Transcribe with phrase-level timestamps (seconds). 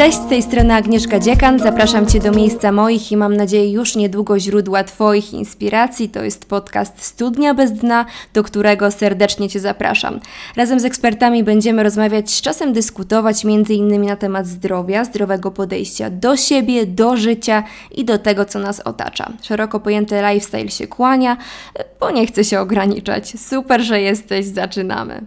[0.00, 1.58] Cześć, z tej strony Agnieszka Dziekan.
[1.58, 6.08] Zapraszam Cię do miejsca moich i mam nadzieję już niedługo źródła Twoich inspiracji.
[6.08, 10.20] To jest podcast Studnia bez dna, do którego serdecznie Cię zapraszam.
[10.56, 14.02] Razem z ekspertami będziemy rozmawiać, z czasem dyskutować m.in.
[14.06, 19.32] na temat zdrowia, zdrowego podejścia do siebie, do życia i do tego, co nas otacza.
[19.42, 21.36] Szeroko pojęty lifestyle się kłania,
[22.00, 23.40] bo nie chce się ograniczać.
[23.40, 25.26] Super, że jesteś, zaczynamy.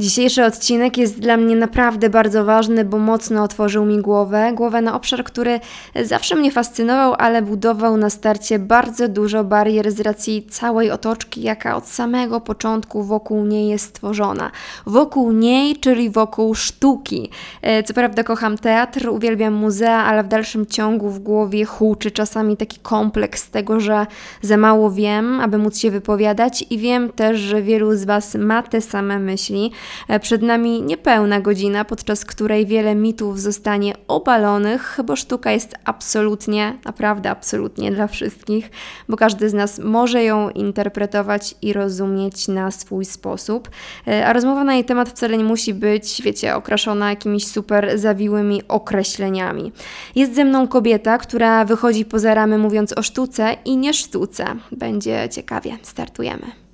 [0.00, 4.52] Dzisiejszy odcinek jest dla mnie naprawdę bardzo ważny, bo mocno otworzył mi głowę.
[4.54, 5.60] Głowę na obszar, który
[6.02, 11.76] zawsze mnie fascynował, ale budował na starcie bardzo dużo barier z racji całej otoczki, jaka
[11.76, 14.50] od samego początku wokół niej jest stworzona.
[14.86, 17.30] Wokół niej, czyli wokół sztuki.
[17.62, 22.56] E, co prawda kocham teatr, uwielbiam muzea, ale w dalszym ciągu w głowie huczy czasami
[22.56, 24.06] taki kompleks tego, że
[24.42, 28.62] za mało wiem, aby móc się wypowiadać i wiem też, że wielu z Was ma
[28.62, 29.72] te same myśli.
[30.08, 36.78] E, przed nami niepełna godzina, podczas której wiele mitów zostanie obalonych, bo sztuka jest absolutnie,
[36.84, 38.70] naprawdę absolutnie dla wszystkich,
[39.08, 43.70] bo każdy z nas może ją interpretować i rozumieć na swój sposób.
[44.08, 48.62] E, a rozmowa na jej temat wcale nie musi być, wiecie, okraszona jakimiś super zawiłymi
[48.68, 49.72] określeniami.
[50.14, 54.44] Jest ze mną kobieta, która wychodzi poza ramy mówiąc o sztuce i nie sztuce.
[54.72, 55.78] Będzie ciekawie.
[55.82, 56.67] Startujemy.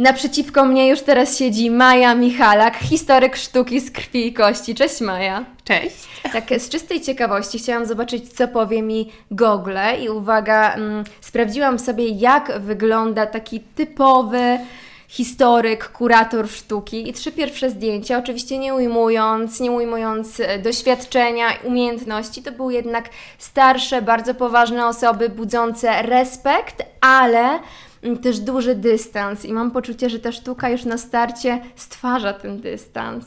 [0.00, 4.74] Naprzeciwko mnie już teraz siedzi Maja Michalak, historyk sztuki z krwi i kości.
[4.74, 5.44] Cześć Maja.
[5.64, 5.96] Cześć.
[6.32, 12.08] Tak, z czystej ciekawości chciałam zobaczyć, co powie mi Google i uwaga, mm, sprawdziłam sobie,
[12.08, 14.58] jak wygląda taki typowy
[15.08, 22.42] historyk, kurator sztuki i trzy pierwsze zdjęcia, oczywiście nie ujmując, nie ujmując e, doświadczenia, umiejętności,
[22.42, 23.08] to były jednak
[23.38, 27.58] starsze, bardzo poważne osoby, budzące respekt, ale
[28.22, 33.24] też duży dystans i mam poczucie, że ta sztuka już na starcie stwarza ten dystans.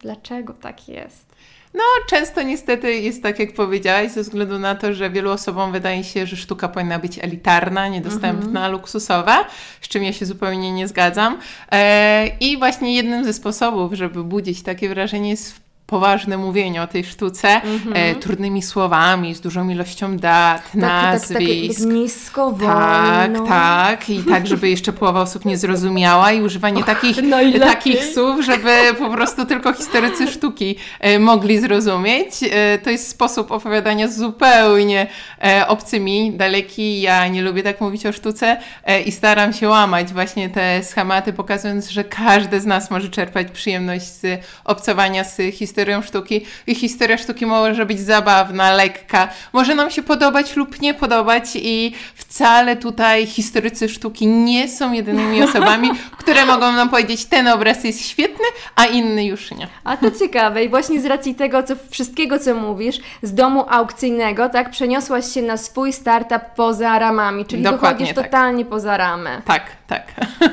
[0.00, 1.30] Dlaczego tak jest?
[1.74, 6.04] No, często niestety jest tak, jak powiedziałaś, ze względu na to, że wielu osobom wydaje
[6.04, 8.72] się, że sztuka powinna być elitarna, niedostępna, mm -hmm.
[8.72, 9.46] luksusowa,
[9.80, 11.38] z czym ja się zupełnie nie zgadzam.
[11.72, 15.60] E, I właśnie jednym ze sposobów, żeby budzić takie wrażenie jest
[15.90, 17.92] poważne mówienie o tej sztuce mm-hmm.
[17.94, 21.78] e, trudnymi słowami, z dużą ilością dat, tak, nazwisk.
[21.78, 24.10] Tak, tak, nisko, Tak, tak.
[24.10, 27.16] I tak, żeby jeszcze połowa osób nie zrozumiała i używanie Och, takich,
[27.60, 32.30] takich słów, żeby po prostu tylko historycy sztuki e, mogli zrozumieć.
[32.42, 35.06] E, to jest sposób opowiadania zupełnie
[35.44, 37.00] e, obcymi, daleki.
[37.00, 41.32] Ja nie lubię tak mówić o sztuce e, i staram się łamać właśnie te schematy,
[41.32, 46.74] pokazując, że każdy z nas może czerpać przyjemność z obcowania z historią historią sztuki i
[46.74, 52.76] historia sztuki może być zabawna, lekka, może nam się podobać lub nie podobać i wcale
[52.76, 58.44] tutaj historycy sztuki nie są jedynymi osobami, które mogą nam powiedzieć, ten obraz jest świetny,
[58.76, 59.66] a inny już nie.
[59.84, 64.48] A to ciekawe i właśnie z racji tego, co wszystkiego, co mówisz, z domu aukcyjnego,
[64.48, 68.24] tak, przeniosłaś się na swój startup poza ramami, czyli Dokładnie wychodzisz tak.
[68.24, 69.42] totalnie poza ramę.
[69.44, 70.04] Tak, tak.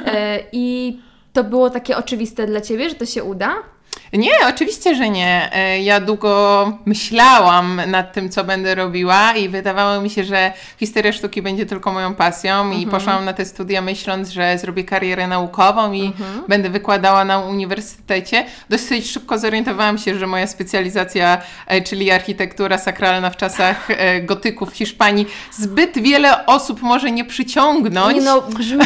[0.06, 1.00] E, I
[1.34, 3.56] to było takie oczywiste dla Ciebie, że to się uda?
[4.14, 5.50] Nie, oczywiście, że nie.
[5.54, 11.14] E, ja długo myślałam nad tym, co będę robiła i wydawało mi się, że historia
[11.14, 12.82] sztuki będzie tylko moją pasją mhm.
[12.82, 16.44] i poszłam na te studia myśląc, że zrobię karierę naukową i mhm.
[16.48, 18.46] będę wykładała na uniwersytecie.
[18.70, 24.66] Dosyć szybko zorientowałam się, że moja specjalizacja, e, czyli architektura sakralna w czasach e, gotyku
[24.66, 28.16] w Hiszpanii, zbyt wiele osób może nie przyciągnąć.
[28.16, 28.86] Nie no, brzmi,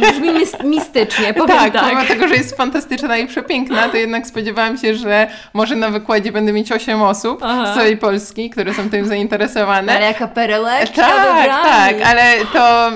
[0.00, 0.28] brzmi
[0.64, 1.72] mistycznie, powiem tak.
[1.72, 1.82] tak.
[1.82, 5.90] pomimo tego, że jest fantastyczna i przepiękna, to jednak spodziewałam spodziewałam się, że może na
[5.90, 7.72] wykładzie będę mieć 8 osób Aha.
[7.72, 9.96] z całej Polski, które są tym zainteresowane.
[9.96, 12.90] Ale jaka perełeczka Tak, tak, ale to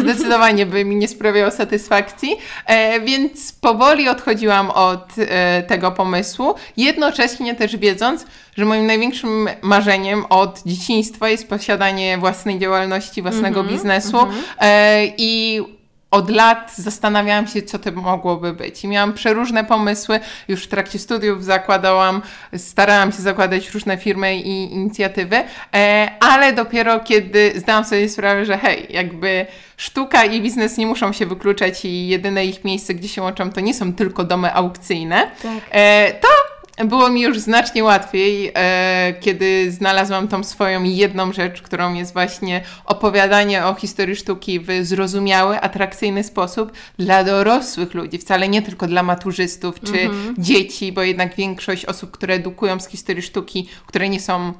[0.00, 2.36] zdecydowanie by mi nie sprawiało satysfakcji,
[2.66, 8.26] e, więc powoli odchodziłam od e, tego pomysłu, jednocześnie też wiedząc,
[8.56, 14.30] że moim największym marzeniem od dzieciństwa jest posiadanie własnej działalności, własnego mm -hmm, biznesu mm
[14.30, 14.42] -hmm.
[14.60, 15.62] e, i
[16.10, 18.84] od lat zastanawiałam się, co to mogłoby być.
[18.84, 20.20] I miałam przeróżne pomysły.
[20.48, 22.22] Już w trakcie studiów zakładałam,
[22.56, 25.36] starałam się zakładać różne firmy i inicjatywy,
[25.74, 31.12] e, ale dopiero kiedy zdałam sobie sprawę, że hej, jakby sztuka i biznes nie muszą
[31.12, 35.30] się wykluczać i jedyne ich miejsce, gdzie się łączą, to nie są tylko domy aukcyjne,
[35.42, 35.60] tak.
[35.70, 36.28] E, to
[36.84, 42.62] było mi już znacznie łatwiej, e, kiedy znalazłam tą swoją jedną rzecz, którą jest właśnie
[42.84, 49.02] opowiadanie o historii sztuki w zrozumiały, atrakcyjny sposób dla dorosłych ludzi, wcale nie tylko dla
[49.02, 50.34] maturzystów czy mhm.
[50.38, 54.52] dzieci, bo jednak większość osób, które edukują z historii sztuki, które nie są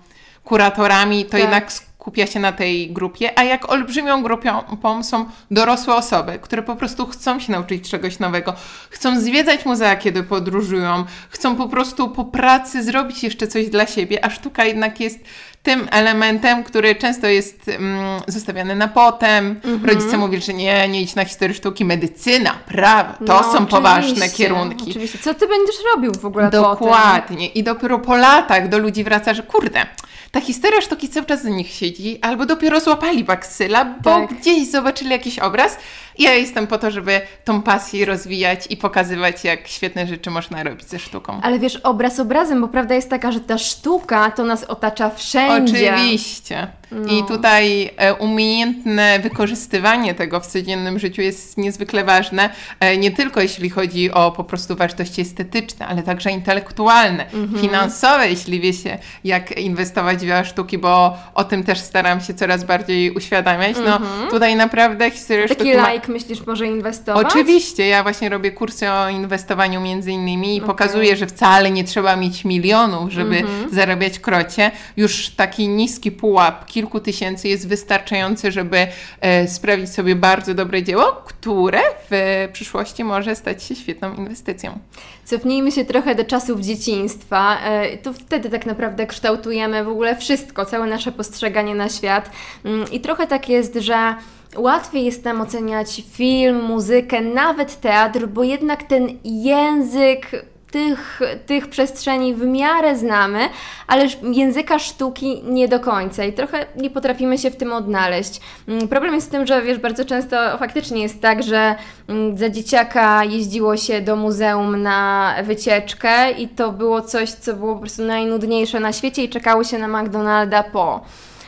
[0.44, 1.40] kuratorami, to tak.
[1.40, 1.70] jednak
[2.06, 7.06] skupia się na tej grupie, a jak olbrzymią grupą są dorosłe osoby, które po prostu
[7.06, 8.54] chcą się nauczyć czegoś nowego,
[8.90, 14.24] chcą zwiedzać muzea, kiedy podróżują, chcą po prostu po pracy zrobić jeszcze coś dla siebie,
[14.24, 15.18] a sztuka jednak jest
[15.62, 19.60] tym elementem, który często jest mm, zostawiany na potem.
[19.64, 19.84] Mhm.
[19.84, 24.12] Rodzice mówią, że nie, nie idź na historię sztuki, medycyna, prawo, to No, są poważne
[24.12, 24.90] oczywiście, kierunki.
[24.90, 25.18] Oczywiście.
[25.18, 26.62] Co ty będziesz robił w ogóle potem?
[26.62, 27.46] Dokładnie.
[27.46, 29.86] I dopiero po latach do ludzi wraca, że kurde,
[30.36, 34.34] ta historia sztuki cały czas z nich siedzi, albo dopiero złapali baksyla, bo Tak.
[34.34, 35.76] gdzieś zobaczyli jakiś obraz.
[36.18, 40.88] Ja jestem po to, żeby tą pasję rozwijać i pokazywać, jak świetne rzeczy można robić
[40.88, 41.40] ze sztuką.
[41.42, 45.92] Ale wiesz, obraz obrazem, bo prawda jest taka, że ta sztuka to nas otacza wszędzie.
[45.94, 46.66] Oczywiście.
[46.90, 47.12] No.
[47.12, 53.40] I tutaj e, umiejętne wykorzystywanie tego w codziennym życiu jest niezwykle ważne, e, nie tylko
[53.40, 57.62] jeśli chodzi o po prostu wartości estetyczne, ale także intelektualne, Mhm.
[57.62, 62.34] finansowe, jeśli wie się, jak inwestować w dzieła sztuki, bo o tym też staram się
[62.34, 63.76] coraz bardziej uświadamiać.
[63.86, 65.58] No tutaj naprawdę historia Mhm.
[65.58, 66.05] Taki sztuki.
[66.06, 67.26] Like myślisz może inwestować?
[67.26, 72.16] Oczywiście, ja właśnie robię kursy o inwestowaniu między innymi i pokazuję, że wcale nie trzeba
[72.16, 73.70] mieć milionów, żeby Mhm.
[73.74, 74.70] zarabiać krocie.
[74.96, 78.86] Już taki niski pułap kilku tysięcy jest wystarczający, żeby
[79.20, 81.80] e, sprawić sobie bardzo dobre dzieło, które
[82.10, 84.78] w przyszłości może stać się świetną inwestycją.
[85.24, 87.58] Cofnijmy się trochę do czasów dzieciństwa.
[87.64, 92.30] E, To wtedy tak naprawdę kształtujemy w ogóle wszystko, całe nasze postrzeganie na świat.
[92.64, 94.14] Mm, I trochę tak jest, że
[94.56, 100.30] łatwiej jest nam oceniać film, muzykę, nawet teatr, bo jednak ten język
[100.70, 103.48] tych, tych przestrzeni w miarę znamy,
[103.86, 108.40] ale języka sztuki nie do końca i trochę nie potrafimy się w tym odnaleźć.
[108.68, 111.74] Mm, Problem jest w tym, że wiesz, bardzo często faktycznie jest tak, że
[112.08, 117.74] mm, za dzieciaka jeździło się do muzeum na wycieczkę i to było coś, co było
[117.74, 121.00] po prostu najnudniejsze na świecie i czekało się na McDonalda po.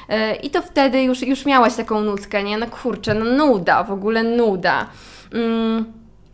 [0.08, 2.58] E, I to wtedy już, już miałaś taką nutkę, nie?
[2.58, 4.86] No kurczę, no nuda, w ogóle nuda.
[5.32, 5.84] Mm,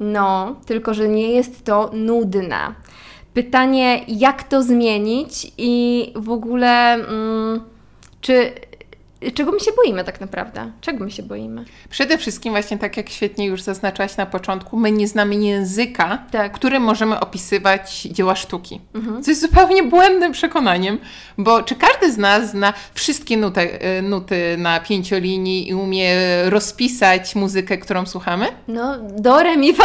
[0.01, 2.75] no, tylko że nie jest to nudna.
[3.35, 7.61] Pytanie, jak to zmienić i w ogóle, mm,
[8.21, 8.53] czy
[9.33, 10.73] czego my się boimy tak naprawdę?
[10.81, 11.65] Czego my się boimy?
[11.91, 16.53] Przede wszystkim właśnie tak jak świetnie już zaznaczałaś na początku, my nie znamy języka, Tak.
[16.53, 18.81] którym możemy opisywać dzieła sztuki.
[19.23, 20.99] Co jest zupełnie błędnym przekonaniem,
[21.39, 27.35] bo czy każdy z nas zna wszystkie nuty, e, nuty na pięciolinii i umie rozpisać
[27.35, 28.47] muzykę, którą słuchamy?
[28.69, 29.85] No, do, re, mi, fa,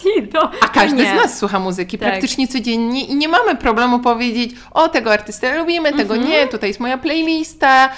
[0.00, 0.50] si, do.
[0.60, 1.10] A każdy nie.
[1.10, 2.08] z nas słucha muzyki Tak.
[2.08, 6.30] praktycznie codziennie i nie mamy problemu powiedzieć, o tego artystę lubimy, tego Mhm.
[6.30, 7.88] nie, tutaj jest moja playlista.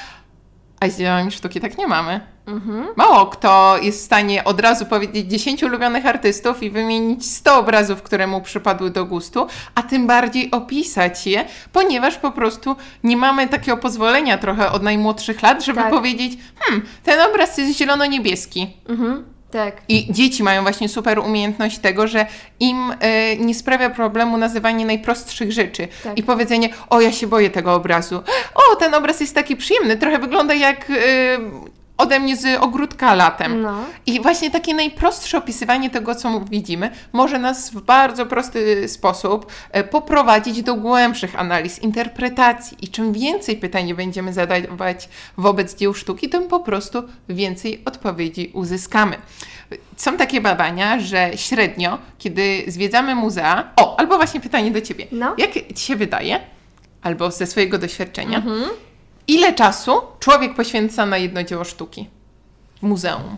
[0.84, 2.20] A z dziełami sztuki tak nie mamy.
[2.46, 2.86] Mhm.
[2.96, 8.02] Mało kto jest w stanie od razu powiedzieć 10 ulubionych artystów i wymienić 100 obrazów,
[8.02, 13.48] które mu przypadły do gustu, a tym bardziej opisać je, ponieważ po prostu nie mamy
[13.48, 15.90] takiego pozwolenia trochę od najmłodszych lat, żeby Tak.
[15.90, 18.66] powiedzieć, hmm, ten obraz jest zielono-niebieski.
[18.88, 19.24] Mhm,
[19.54, 19.82] tak.
[19.88, 22.26] I dzieci mają właśnie super umiejętność tego, że
[22.60, 26.18] im e, nie sprawia problemu nazywanie najprostszych rzeczy Tak.
[26.18, 28.22] i powiedzenie, o ja się boję tego obrazu,
[28.72, 30.94] o ten obraz jest taki przyjemny, trochę wygląda jak e,
[31.96, 33.62] ode mnie z ogródka latem.
[33.62, 33.84] No.
[34.06, 39.84] I właśnie takie najprostsze opisywanie tego, co widzimy, może nas w bardzo prosty sposób e,
[39.84, 42.76] poprowadzić do głębszych analiz, interpretacji.
[42.80, 49.16] I czym więcej pytań będziemy zadawać wobec dzieł sztuki, tym po prostu więcej odpowiedzi uzyskamy.
[49.96, 53.72] Są takie badania, że średnio, kiedy zwiedzamy muzea.
[53.76, 55.06] O, albo właśnie pytanie do ciebie.
[55.12, 55.34] No.
[55.38, 56.40] Jak ci się wydaje,
[57.02, 58.42] albo ze swojego doświadczenia,
[59.28, 62.08] ile czasu człowiek poświęca na jedno dzieło sztuki
[62.78, 63.36] w muzeum?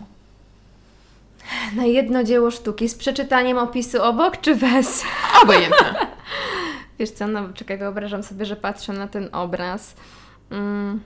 [1.75, 5.03] Na jedno dzieło sztuki z przeczytaniem opisu obok czy bez?
[5.43, 6.07] Obojętne.
[6.99, 9.93] Wiesz co, no czekaj, wyobrażam sobie, że patrzę na ten obraz.
[10.51, 11.01] Mm.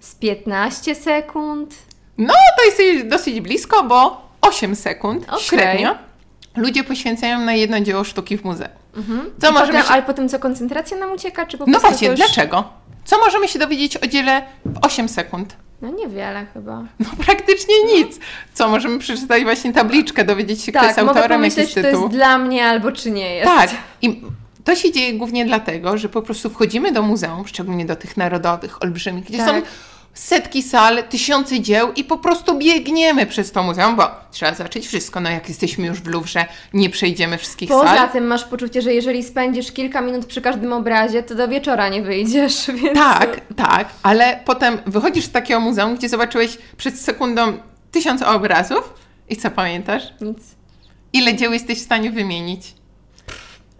[0.00, 1.74] Z 15 sekund?
[2.18, 5.40] No, to jest dosyć blisko, bo 8 sekund Okej.
[5.40, 5.94] średnio
[6.56, 8.68] ludzie poświęcają na jedno dzieło sztuki w muzeum.
[9.40, 9.88] Co I możemy potem, się...
[9.88, 11.46] Ale potem co, koncentracja nam ucieka?
[11.46, 12.16] Czy po No właśnie, już...
[12.16, 12.64] dlaczego?
[13.04, 15.56] Co możemy się dowiedzieć o dziele w 8 sekund?
[15.82, 16.82] No niewiele chyba.
[17.00, 18.18] No praktycznie nic.
[18.54, 21.82] Co możemy przeczytać właśnie tabliczkę, dowiedzieć się, kto Tak, jest mogę autorem, pomyśleć, jakiś czy
[21.82, 22.02] to tytuł.
[22.02, 23.50] jest dla mnie albo czy nie jest.
[23.56, 23.70] Tak.
[24.02, 24.20] I
[24.64, 28.82] to się dzieje głównie dlatego, że po prostu wchodzimy do muzeum, szczególnie do tych narodowych,
[28.82, 29.48] olbrzymich, gdzie Tak.
[29.48, 29.62] są
[30.14, 35.20] setki sal, tysiące dzieł i po prostu biegniemy przez to muzeum, bo trzeba zobaczyć wszystko.
[35.20, 38.10] No jak jesteśmy już w Louvre, nie przejdziemy wszystkich Poza sal.
[38.10, 42.02] tym masz poczucie, że jeżeli spędzisz kilka minut przy każdym obrazie, to do wieczora nie
[42.02, 42.98] wyjdziesz, więc...
[42.98, 47.58] Tak, tak, ale potem wychodzisz z takiego muzeum, gdzie zobaczyłeś przed sekundą
[47.90, 48.94] tysiąc obrazów
[49.28, 50.02] i co pamiętasz?
[50.20, 50.38] Nic.
[51.12, 52.74] Ile dzieł jesteś w stanie wymienić?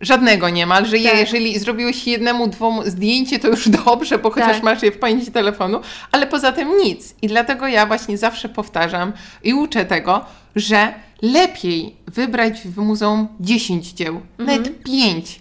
[0.01, 1.19] Żadnego niemal, że Tak.
[1.19, 4.63] jeżeli zrobiłeś jednemu, dwom zdjęcie, to już dobrze, bo chociaż Tak.
[4.63, 5.81] masz je w pamięci telefonu,
[6.13, 7.15] ale poza tym nic.
[7.23, 9.13] I dlatego ja właśnie zawsze powtarzam
[9.45, 10.25] i uczę tego,
[10.57, 15.41] że lepiej wybrać w muzeum 10 dzieł, nawet 5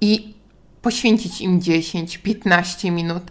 [0.00, 0.34] i
[0.82, 3.22] poświęcić im 10-15 minut.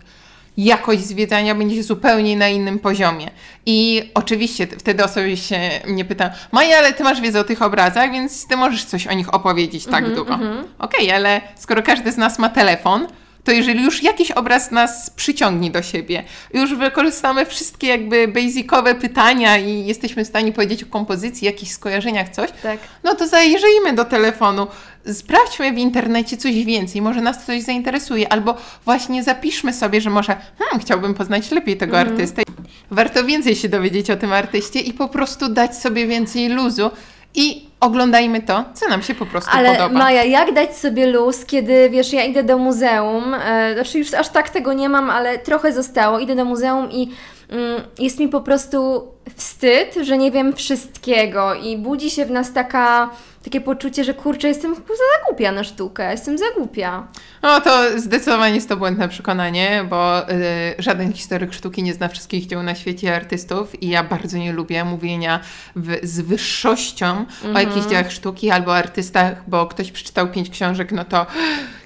[0.63, 3.31] Jakość zwiedzania będzie zupełnie na innym poziomie.
[3.65, 8.11] I oczywiście wtedy osoby się mnie pytają, Maja, ale ty masz wiedzę o tych obrazach,
[8.11, 10.39] więc ty możesz coś o nich opowiedzieć tak długo.
[10.79, 13.07] Okej, ale skoro każdy z nas ma telefon,
[13.43, 19.57] to jeżeli już jakiś obraz nas przyciągnie do siebie, już wykorzystamy wszystkie jakby basicowe pytania
[19.57, 22.79] i jesteśmy w stanie powiedzieć o kompozycji, jakichś skojarzeniach, coś, Tak.
[23.03, 24.67] no to zajrzyjmy do telefonu,
[25.13, 30.35] sprawdźmy w internecie coś więcej, może nas coś zainteresuje, albo właśnie zapiszmy sobie, że może
[30.57, 32.43] hmm, chciałbym poznać lepiej tego artystę.
[32.91, 36.91] Warto więcej się dowiedzieć o tym artyście i po prostu dać sobie więcej luzu
[37.35, 39.99] i oglądajmy to, co nam się po prostu Ale podoba.
[39.99, 44.29] Maja, jak dać sobie luz, kiedy wiesz, ja idę do muzeum, e, znaczy już aż
[44.29, 47.11] tak tego nie mam, ale trochę zostało, idę do muzeum i
[47.49, 52.53] mm, jest mi po prostu wstyd, że nie wiem wszystkiego i budzi się w nas
[52.53, 53.09] taka,
[53.43, 57.07] takie poczucie, że kurczę, jestem kurczę za głupia na sztukę, jestem za głupia.
[57.41, 60.33] No to zdecydowanie jest to błędne przekonanie, bo y,
[60.79, 64.85] żaden historyk sztuki nie zna wszystkich dzieł na świecie artystów i ja bardzo nie lubię
[64.85, 65.39] mówienia
[65.75, 71.05] w, z wyższością o jakichś dziełach sztuki albo artystach, bo ktoś przeczytał pięć książek, no
[71.05, 71.25] to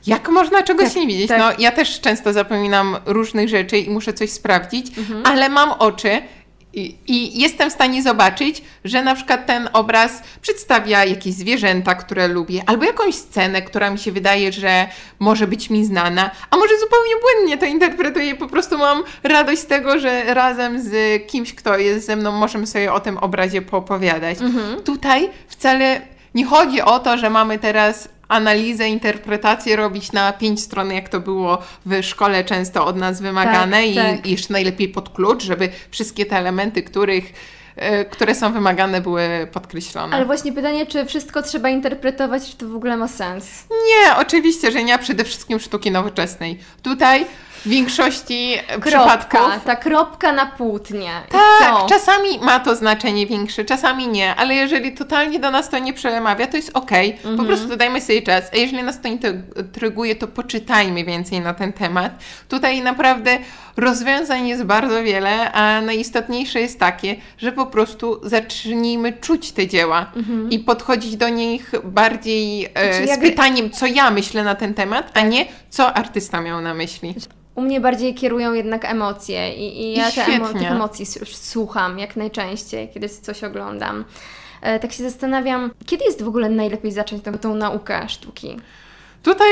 [0.07, 1.27] jak można czegoś Tak, nie widzieć?
[1.27, 1.39] tak.
[1.39, 4.87] No ja też często zapominam różnych rzeczy i muszę coś sprawdzić,
[5.23, 6.21] ale mam oczy
[6.73, 12.27] i, I jestem w stanie zobaczyć, że na przykład ten obraz przedstawia jakieś zwierzęta, które
[12.27, 14.87] lubię, albo jakąś scenę, która mi się wydaje, że
[15.19, 19.65] może być mi znana, a może zupełnie błędnie to interpretuję po prostu mam radość z
[19.65, 24.37] tego, że razem z kimś, kto jest ze mną, możemy sobie o tym obrazie poopowiadać.
[24.85, 26.01] Tutaj wcale
[26.35, 31.19] nie chodzi o to, że mamy teraz analizę, interpretację robić na pięć stron, jak to
[31.19, 34.27] było w szkole często od nas wymagane Tak, i, tak.
[34.27, 37.33] i jeszcze najlepiej pod klucz, żeby wszystkie te elementy, których,
[37.75, 40.15] e, które są wymagane, były podkreślone.
[40.15, 43.63] Ale właśnie pytanie, czy wszystko trzeba interpretować, czy to w ogóle ma sens?
[43.71, 46.59] Nie, oczywiście, że nie, a przede wszystkim sztuki nowoczesnej.
[46.83, 47.25] Tutaj
[47.65, 49.29] w większości przypadków...
[49.29, 51.11] Kropka, ta kropka na płótnie.
[51.31, 55.93] Tak, czasami ma to znaczenie większe, czasami nie, ale jeżeli totalnie do nas to nie
[55.93, 57.11] przemawia, to jest okej.
[57.11, 57.37] Mhm.
[57.37, 58.43] Po prostu dajmy sobie czas.
[58.53, 62.11] A jeżeli nas to intryguje, to poczytajmy więcej na ten temat.
[62.49, 63.37] Tutaj naprawdę
[63.77, 70.11] rozwiązań jest bardzo wiele, a najistotniejsze jest takie, że po prostu zacznijmy czuć te dzieła
[70.49, 73.07] i podchodzić do nich bardziej e, Mhm.
[73.07, 77.15] Z pytaniem, co ja myślę na ten temat, a nie co artysta miał na myśli.
[77.55, 81.99] U mnie bardziej kierują jednak emocje i, i ja I te emo- tych emocji słucham
[81.99, 84.05] jak najczęściej, kiedy coś oglądam.
[84.61, 88.57] E, tak się zastanawiam, kiedy jest w ogóle najlepiej zacząć tą, tą naukę sztuki?
[89.23, 89.47] Tutaj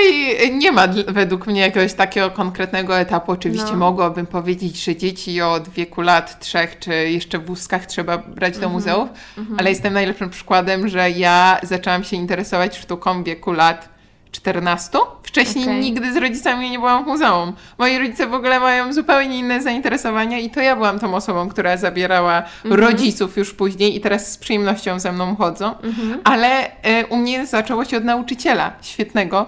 [0.53, 3.31] nie ma według mnie jakiegoś takiego konkretnego etapu.
[3.31, 3.77] Oczywiście No.
[3.77, 8.61] mogłabym powiedzieć, że dzieci od wieku lat trzech, czy jeszcze w wózkach trzeba brać Mhm.
[8.61, 9.09] do muzeów,
[9.57, 13.89] ale jestem najlepszym przykładem, że ja zaczęłam się interesować sztuką w wieku lat
[14.31, 14.97] 14.
[15.23, 15.79] Wcześniej Okej.
[15.81, 17.53] nigdy z rodzicami nie byłam w muzeum.
[17.77, 21.77] Moi rodzice w ogóle mają zupełnie inne zainteresowania i to ja byłam tą osobą, która
[21.77, 22.81] zabierała Mhm.
[22.83, 25.77] rodziców już później i teraz z przyjemnością ze mną chodzą.
[25.79, 26.21] Mhm.
[26.23, 29.45] Ale e, u mnie zaczęło się od nauczyciela świetnego,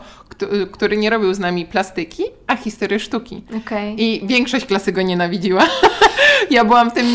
[0.72, 3.44] który nie robił z nami plastyki, a historię sztuki.
[3.58, 4.04] Okej.
[4.04, 5.68] I większość klasy go nienawidziła.
[6.50, 7.06] ja byłam w tym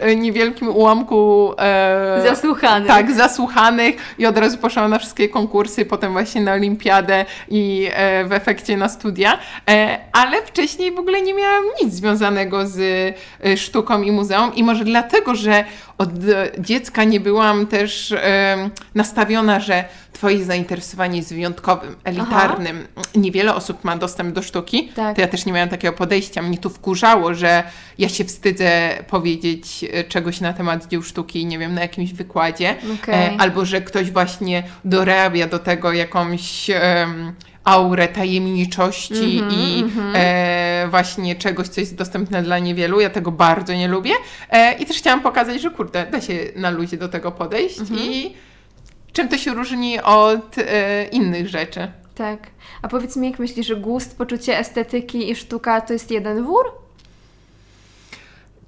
[0.00, 1.52] e, niewielkim ułamku.
[1.58, 2.86] E, Zasłuchany.
[2.86, 8.24] tak, zasłuchanych i od razu poszłam na wszystkie konkursy, potem właśnie na olimpiadę i e,
[8.24, 12.78] w efekcie na studia, e, ale wcześniej w ogóle nie miałam nic związanego z
[13.44, 15.64] e, sztuką i muzeum i może dlatego, że
[15.98, 16.10] od
[16.58, 22.86] dziecka nie byłam też e, nastawiona, że twoje zainteresowanie jest wyjątkowym, elitarnym.
[23.14, 25.16] Niewiele osób ma dostęp do sztuki, Tak.
[25.16, 26.42] to ja też nie miałam takiego podejścia.
[26.42, 27.62] Mnie tu wkurzało, że
[27.98, 32.76] ja się wstydzę powiedzieć e, czegoś na temat dzieł sztuki, nie wiem, na jakimś wykładzie,
[33.08, 37.32] e, albo że ktoś właśnie dorabia do tego jakąś em,
[37.64, 43.00] aurę tajemniczości Mhm, i e, właśnie czegoś, co jest dostępne dla niewielu.
[43.00, 44.12] Ja tego bardzo nie lubię.
[44.50, 48.00] E, I też chciałam pokazać, że kurde, da się na luzie do tego podejść Mhm.
[48.00, 48.34] i
[49.12, 51.88] czym to się różni od e, innych rzeczy.
[52.18, 52.38] Tak.
[52.82, 56.64] A powiedz mi, jak myślisz, że gust, poczucie estetyki i sztuka to jest jeden wór?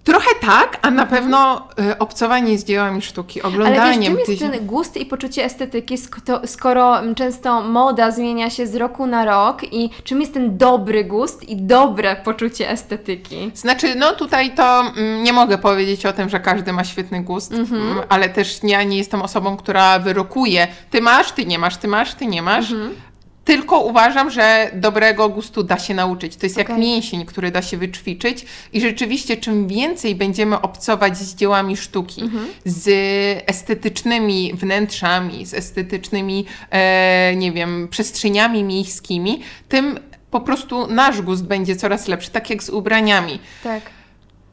[0.05, 3.55] Trochę tak, a na pewno e, obcowanie z dziełami sztuki, Mhm.
[3.55, 8.51] Ale wiesz, oglądaniem czym jest ten gust i poczucie estetyki, sk- skoro często moda zmienia
[8.51, 13.51] się z roku na rok i czym jest ten dobry gust i dobre poczucie estetyki?
[13.55, 17.53] Znaczy, no tutaj to mm, nie mogę powiedzieć o tym, że każdy ma świetny gust,
[17.53, 17.83] Mhm.
[17.83, 20.69] mm, ale też ja nie jestem osobą, która wyrokuje.
[20.91, 22.71] Ty masz, ty nie masz, ty masz, ty nie masz.
[22.73, 22.95] Mhm.
[23.45, 26.37] Tylko uważam, że dobrego gustu da się nauczyć.
[26.37, 26.81] To jest jak Okej.
[26.83, 32.47] mięsień, który da się wyćwiczyć i rzeczywiście czym więcej będziemy obcować z dziełami sztuki, Mhm.
[32.65, 32.89] z
[33.47, 39.99] estetycznymi wnętrzami, z estetycznymi, e, nie wiem, przestrzeniami miejskimi, tym
[40.31, 43.39] po prostu nasz gust będzie coraz lepszy, tak jak z ubraniami.
[43.63, 43.83] Tak.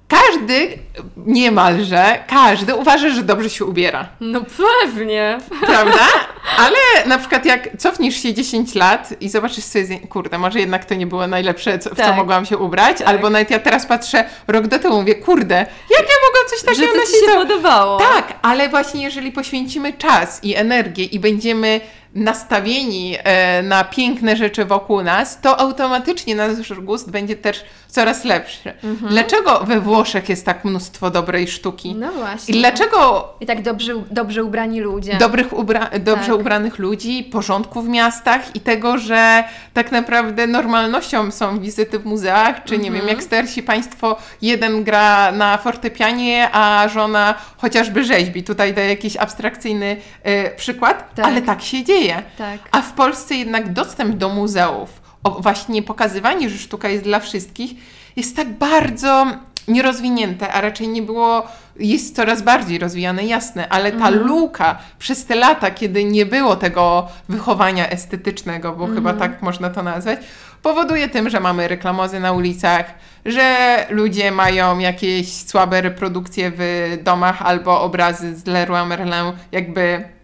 [0.08, 0.78] Każdy,
[1.18, 4.08] niemalże, każdy uważa, że dobrze się ubiera.
[4.20, 4.42] No
[4.84, 5.38] pewnie.
[5.66, 6.00] Prawda?
[6.66, 10.96] Ale na przykład jak cofniesz się 10 lat i zobaczysz sobie, kurde, może jednak to
[10.96, 12.16] nie było najlepsze, co, w co Tak.
[12.16, 13.08] mogłam się ubrać, Tak.
[13.08, 15.56] albo nawet ja teraz patrzę rok do temu, mówię, kurde,
[15.90, 17.16] jak ja mogłam coś Że takiego to nosić?
[17.16, 18.00] ci się podobało.
[18.00, 21.82] Tak, ale właśnie jeżeli poświęcimy czas i energię i będziemy
[22.16, 28.74] nastawieni e, na piękne rzeczy wokół nas, to automatycznie nasz gust będzie też coraz lepszy.
[28.84, 29.12] Mhm.
[29.12, 31.96] Dlaczego we Włoszech jest tak mnóstwo dobrej sztuki?
[31.96, 32.56] No właśnie.
[32.56, 35.18] I dlaczego I tak dobrze, dobrze ubrani ludzie.
[35.18, 36.40] dobrych ubra- dobrze Tak.
[36.40, 42.64] ubranych ludzi, porządku w miastach i tego, że tak naprawdę normalnością są wizyty w muzeach,
[42.64, 42.94] czy nie Mhm.
[42.96, 48.44] wiem, jak starsi Państwo, jeden gra na fortepianie, a żona chociażby rzeźbi.
[48.44, 51.26] Tutaj daję jakiś abstrakcyjny e, przykład, Tak.
[51.26, 51.97] ale tak się dzieje.
[52.38, 52.60] Tak.
[52.72, 55.02] A w Polsce jednak dostęp do muzeów,
[55.40, 57.72] właśnie pokazywanie, że sztuka jest dla wszystkich,
[58.16, 59.26] jest tak bardzo
[59.68, 61.48] nierozwinięte, a raczej nie było,
[61.80, 67.08] jest coraz bardziej rozwijane, jasne, ale ta luka przez te lata, kiedy nie było tego
[67.30, 70.20] wychowania estetycznego, bo chyba tak można to nazwać,
[70.62, 72.86] powoduje tym, że mamy reklamozy na ulicach,
[73.26, 73.56] że
[73.90, 80.17] ludzie mają jakieś słabe reprodukcje w domach albo obrazy z Leroy Merlin jakby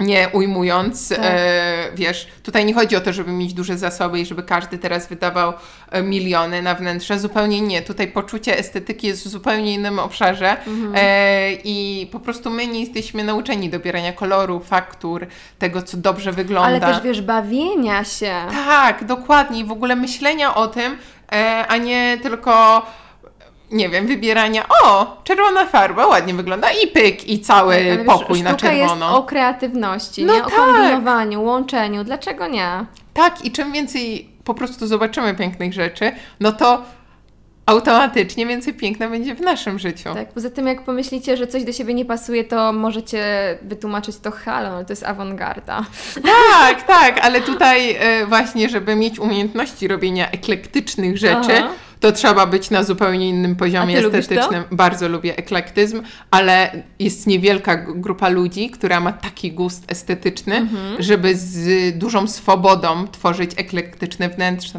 [0.00, 1.18] nie ujmując, Tak.
[1.22, 5.08] e, wiesz, tutaj nie chodzi o to, żeby mieć duże zasoby i żeby każdy teraz
[5.08, 5.52] wydawał
[5.90, 7.82] e, miliony na wnętrze, zupełnie nie.
[7.82, 10.92] Tutaj poczucie estetyki jest w zupełnie innym obszarze Mhm.
[10.96, 15.26] e, i po prostu my nie jesteśmy nauczeni dobierania koloru, faktur,
[15.58, 16.68] tego, co dobrze wygląda.
[16.68, 18.32] Ale też wiesz, bawienia się.
[18.66, 19.60] Tak, dokładnie.
[19.60, 20.96] I w ogóle myślenia o tym,
[21.32, 22.86] e, a nie tylko,
[23.70, 28.42] nie wiem, wybierania, o, czerwona farba, ładnie wygląda i pyk, i cały Ale wiesz, pokój
[28.42, 29.06] na czerwono.
[29.06, 30.44] jest o kreatywności, No nie?
[30.44, 30.54] O tak.
[30.54, 32.04] kombinowaniu, łączeniu.
[32.04, 32.68] Dlaczego nie?
[33.14, 36.82] Tak, i czym więcej po prostu zobaczymy pięknych rzeczy, no to
[37.66, 40.14] automatycznie więcej piękna będzie w naszym życiu.
[40.14, 43.24] Tak, poza tym jak pomyślicie, że coś do siebie nie pasuje, to możecie
[43.62, 45.84] wytłumaczyć to halo, no to jest awangarda.
[46.52, 51.68] Tak, tak, ale tutaj e, właśnie, żeby mieć umiejętności robienia eklektycznych rzeczy, Aha.
[52.00, 54.64] To trzeba być na zupełnie innym poziomie estetycznym.
[54.70, 61.02] Bardzo lubię eklektyzm, ale jest niewielka grupa ludzi, która ma taki gust estetyczny, Mhm.
[61.02, 64.70] żeby z dużą swobodą tworzyć eklektyczne wnętrza,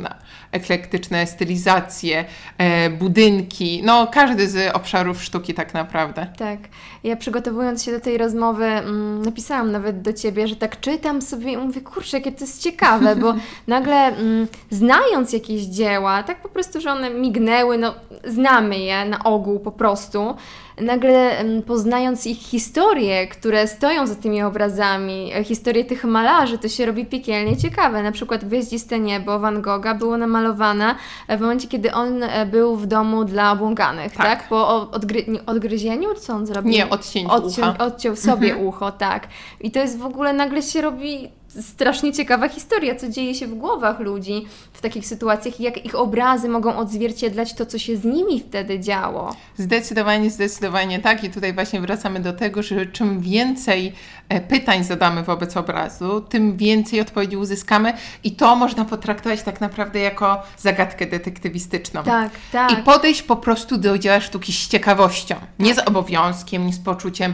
[0.52, 2.26] eklektyczne stylizacje,
[2.58, 6.28] e, budynki, no każdy z obszarów sztuki tak naprawdę.
[6.38, 6.60] Tak.
[7.04, 11.52] Ja przygotowując się do tej rozmowy, mm, napisałam nawet do ciebie, że tak czytam sobie
[11.52, 13.34] i mówię, kurczę, jakie to jest ciekawe, bo
[13.68, 17.93] nagle mm, znając jakieś dzieła, tak po prostu, że one mignęły, no
[18.26, 20.36] znamy je na ogół po prostu,
[20.82, 26.86] nagle poznając ich historie, które stoją za tymi obrazami, e, historie tych malarzy, to się
[26.86, 28.04] robi piekielnie ciekawe.
[28.04, 30.95] Na przykład Gwiaździste Niebo Van Gogha było namalowane
[31.30, 34.26] w momencie, kiedy on e, był w domu dla obłąkanych, tak?
[34.39, 34.50] Tak.
[34.50, 36.71] Po odgry- odgryzieniu, co on zrobił?
[36.71, 37.86] Nie, odcięciu Odcią- ucha.
[37.86, 39.28] Odciął sobie ucho, tak.
[39.62, 41.30] I to jest w ogóle, nagle się robi
[41.62, 45.96] strasznie ciekawa historia, co dzieje się w głowach ludzi w takich sytuacjach i jak ich
[45.96, 49.36] obrazy mogą odzwierciedlać to, co się z nimi wtedy działo.
[49.58, 51.24] Zdecydowanie, zdecydowanie tak.
[51.24, 53.94] I tutaj właśnie wracamy do tego, że czym więcej
[54.30, 60.00] e, pytań zadamy wobec obrazu, tym więcej odpowiedzi uzyskamy i to można potraktować tak naprawdę
[60.00, 62.04] jako zagadkę detektywistyczną.
[62.04, 62.72] Tak, tak.
[62.72, 67.34] I podejść po prostu do dzieła sztuki z ciekawością, nie z obowiązkiem, nie z poczuciem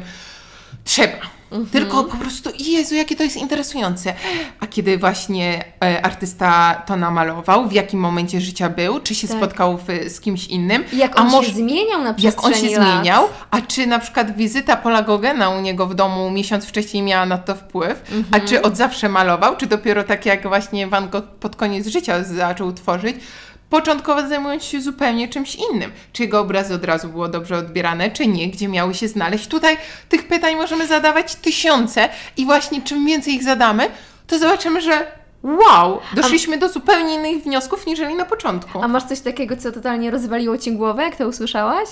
[0.83, 1.36] trzeba.
[1.51, 1.69] Mhm.
[1.69, 4.13] Tylko po prostu, Jezu, jakie to jest interesujące.
[4.59, 9.37] A kiedy właśnie e, artysta to namalował, w jakim momencie życia był, czy się Tak.
[9.37, 12.55] spotkał w, z kimś innym, I jak a on może się zmieniał na jak przestrzeni
[12.55, 12.93] on się lat.
[12.93, 17.25] zmieniał, a czy na przykład wizyta Pola Gogena u niego w domu miesiąc wcześniej miała
[17.25, 18.47] na to wpływ, a Mhm.
[18.47, 22.73] czy od zawsze malował, czy dopiero tak jak właśnie Van Gogh pod koniec życia zaczął
[22.73, 23.15] tworzyć,
[23.69, 25.91] początkowo zajmując się zupełnie czymś innym.
[26.13, 29.47] Czy jego obrazy od razu było dobrze odbierane, czy nie, gdzie miały się znaleźć.
[29.47, 29.77] Tutaj
[30.09, 33.89] tych pytań możemy zadawać tysiące i właśnie czym więcej ich zadamy,
[34.27, 35.11] to zobaczymy, że
[35.43, 38.83] wow, doszliśmy do zupełnie innych wniosków, niżeli na początku.
[38.83, 41.89] A masz coś takiego, co totalnie rozwaliło Ci głowę, jak to usłyszałaś?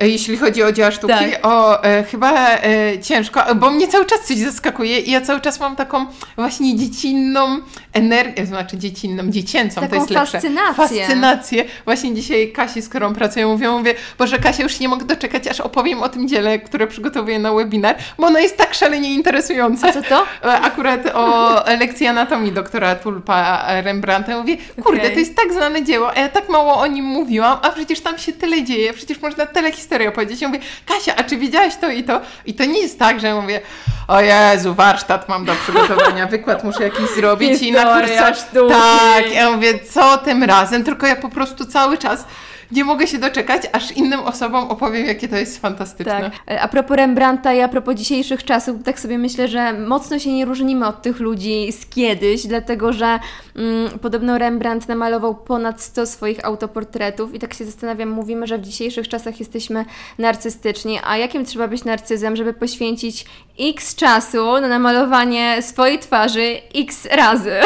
[0.00, 1.46] E, Jeśli chodzi o dzieła sztuki, Tak.
[1.46, 5.60] o e, chyba e, ciężko, bo mnie cały czas coś zaskakuje i ja cały czas
[5.60, 7.60] mam taką właśnie dziecinną
[7.94, 10.32] energię, znaczy dziecinną, dziecięcą, Taką to jest lepsze.
[10.32, 10.74] fascynację.
[11.00, 11.64] Fascynację.
[11.84, 15.60] Właśnie dzisiaj Kasi, z którą pracuję, mówię, mówię, Boże Kasia, już nie mogę doczekać, aż
[15.60, 19.88] opowiem o tym dziele, które przygotowuję na webinar, bo ono jest tak szalenie interesujące.
[19.88, 20.24] A co to?
[20.44, 24.38] E, Akurat o lekcji anatomii doktora Tulpa Rembrandta.
[24.38, 25.12] Mówię, kurde, Okej.
[25.12, 28.18] to jest tak znane dzieło, a ja tak mało o nim mówiłam, a przecież tam
[28.18, 30.40] się tyle dzieje, przecież można tyle historii opowiedzieć.
[30.42, 32.20] Ja mówię, Kasia, a czy wiedziałaś to i to?
[32.46, 33.60] I to nie jest tak, że ja mówię,
[34.08, 38.36] o Jezu, warsztat mam do przygotowania, wykład muszę jakiś zrobić i na Historia kursach.
[38.36, 38.74] sztuki.
[38.74, 40.84] Tak, ja mówię, co tym razem?
[40.84, 42.24] Tylko ja po prostu cały czas
[42.72, 46.20] nie mogę się doczekać, aż innym osobom opowiem, jakie to jest fantastyczne.
[46.20, 46.32] Tak.
[46.50, 50.32] E, A propos Rembrandta i a propos dzisiejszych czasów, tak sobie myślę, że mocno się
[50.32, 53.18] nie różnimy od tych ludzi z kiedyś, dlatego że
[53.56, 58.62] mm, podobno Rembrandt namalował ponad 100 swoich autoportretów i tak się zastanawiam, mówimy, że w
[58.62, 59.84] dzisiejszych czasach jesteśmy
[60.18, 63.24] narcystyczni, a jakim trzeba być narcyzem, żeby poświęcić
[63.60, 67.54] x czasu na namalowanie swojej twarzy x razy?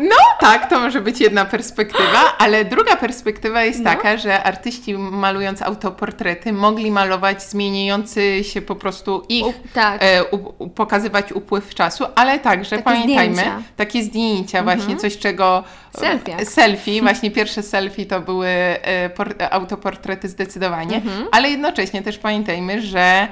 [0.00, 3.84] No tak, to może być jedna perspektywa, ale druga perspektywa jest No.
[3.84, 10.02] taka, że artyści malując autoportrety mogli malować zmieniający się po prostu ich, U- tak.
[10.04, 13.42] e, u, u, pokazywać upływ czasu, ale także Takie pamiętajmy, zdjęcia.
[13.50, 13.64] Mhm.
[13.76, 15.64] takie zdjęcia właśnie, coś czego...
[15.98, 16.36] Selfie.
[16.36, 21.24] e, Selfie, właśnie pierwsze selfie to były e, por, autoportrety zdecydowanie, Mhm.
[21.32, 23.28] ale jednocześnie też pamiętajmy, że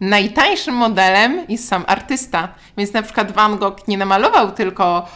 [0.00, 2.48] najtańszym modelem jest sam artysta.
[2.76, 5.08] Więc na przykład Van Gogh nie namalował tylko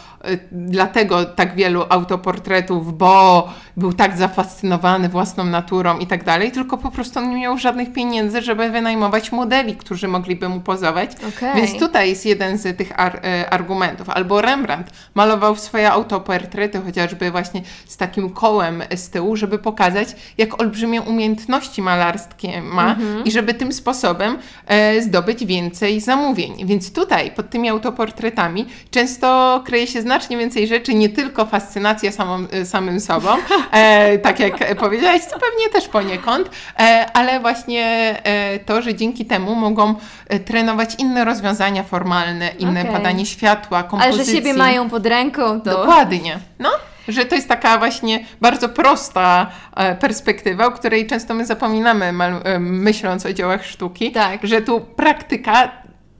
[0.51, 6.91] dlatego tak wielu autoportretów, bo był tak zafascynowany własną naturą i tak dalej, tylko po
[6.91, 11.11] prostu on nie miał żadnych pieniędzy, żeby wynajmować modeli, którzy mogliby mu pozować.
[11.37, 11.55] Okej.
[11.55, 14.09] Więc tutaj jest jeden z tych ar- y, argumentów.
[14.09, 20.61] Albo Rembrandt malował swoje autoportrety chociażby właśnie z takim kołem z tyłu, żeby pokazać, jak
[20.61, 24.37] olbrzymie umiejętności malarskie ma i żeby tym sposobem
[24.67, 26.65] e, zdobyć więcej zamówień.
[26.65, 32.47] Więc tutaj pod tymi autoportretami często kryje się znacznie więcej rzeczy, nie tylko fascynacja samą,
[32.65, 33.29] samym sobą,
[33.71, 36.49] e, tak jak powiedziałaś, co pewnie też poniekąd,
[36.79, 39.95] e, ale właśnie e, to, że dzięki temu mogą
[40.27, 42.93] e, trenować inne rozwiązania formalne, inne Okej.
[42.93, 44.25] badanie światła, Ale kompozycji.
[44.25, 45.69] że siebie mają pod ręką, to...
[45.71, 46.39] Dokładnie.
[46.59, 46.69] No,
[47.07, 52.05] że to jest taka właśnie bardzo prosta e, perspektywa, o której często my zapominamy,
[52.43, 54.39] e, myśląc o dziełach sztuki, Tak.
[54.47, 55.71] że tu praktyka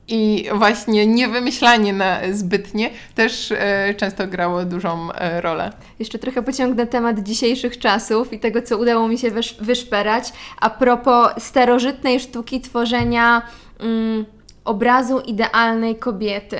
[0.08, 5.72] i właśnie niewymyślanie na zbytnie też e, często grało dużą e, rolę.
[6.00, 10.34] Jeszcze trochę pociągnę temat dzisiejszych czasów i tego, co udało mi się wysz- wyszperać.
[10.62, 13.42] A propos starożytnej sztuki tworzenia
[13.80, 14.26] mm,
[14.66, 16.58] obrazu idealnej kobiety.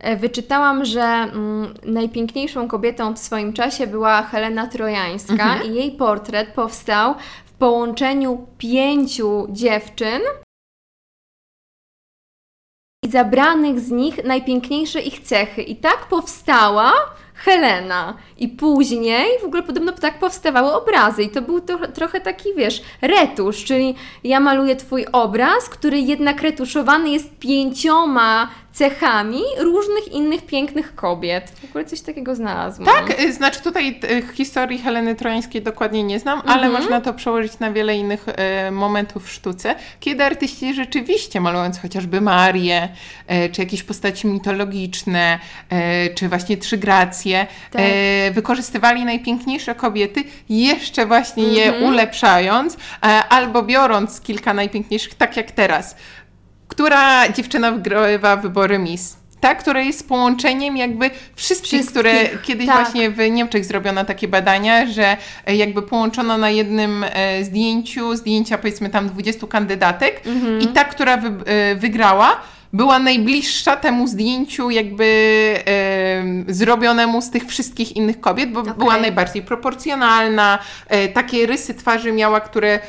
[0.00, 6.48] E, Wyczytałam, że mm, najpiękniejszą kobietą w swoim czasie była Helena Trojańska i jej portret
[6.48, 10.20] powstał w połączeniu pięciu dziewczyn
[13.06, 15.62] i zabranych z nich najpiękniejsze ich cechy.
[15.62, 16.92] I tak powstała
[17.34, 18.14] Helena.
[18.38, 21.22] I później w ogóle podobno tak powstawały obrazy.
[21.22, 26.42] I to był to, trochę taki, wiesz, retusz, czyli ja maluję Twój obraz, który jednak
[26.42, 31.50] retuszowany jest pięcioma cechami różnych innych pięknych kobiet.
[31.50, 32.88] W ogóle coś takiego znalazłam.
[32.88, 36.72] Tak, y, znaczy tutaj y, historii Heleny Trojańskiej dokładnie nie znam, ale Mhm.
[36.72, 38.26] można to przełożyć na wiele innych
[38.68, 42.88] y, momentów w sztuce, kiedy artyści rzeczywiście malując chociażby Marię,
[43.46, 45.38] y, czy jakieś postaci mitologiczne,
[46.08, 47.82] y, czy właśnie trzy gracje, Tak.
[48.32, 51.84] wykorzystywali najpiękniejsze kobiety, jeszcze właśnie je Mhm.
[51.84, 55.96] ulepszając, e, albo biorąc kilka najpiękniejszych, tak jak teraz.
[56.72, 59.16] Która dziewczyna wygrywa wybory Miss?
[59.40, 62.76] Ta, która jest połączeniem jakby wszystkich, Wszystkich, które kiedyś tak.
[62.76, 68.58] właśnie w Niemczech zrobiono takie badania, że e, jakby połączono na jednym e, zdjęciu zdjęcia
[68.58, 70.60] powiedzmy tam 20 kandydatek Mhm.
[70.60, 72.40] i ta, która wy, e, wygrała,
[72.72, 75.04] była najbliższa temu zdjęciu jakby
[75.66, 78.72] e, zrobionemu z tych wszystkich innych kobiet, bo Okej.
[78.74, 80.58] była najbardziej proporcjonalna,
[80.88, 82.80] e, takie rysy twarzy miała, które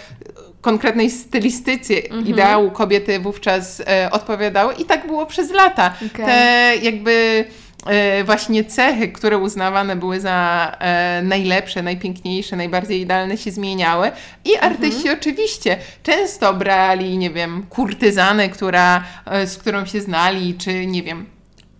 [0.64, 2.28] konkretnej stylistyce Mhm.
[2.28, 5.94] ideału kobiety wówczas e, odpowiadały i tak było przez lata.
[6.14, 6.26] Okej.
[6.26, 7.46] Te jakby
[7.86, 14.12] e, właśnie cechy, które uznawane były za e, najlepsze, najpiękniejsze, najbardziej idealne się zmieniały
[14.46, 20.86] i artyści oczywiście często brali, nie wiem, kurtyzanę, która, e, z którą się znali, czy
[20.86, 21.26] nie wiem,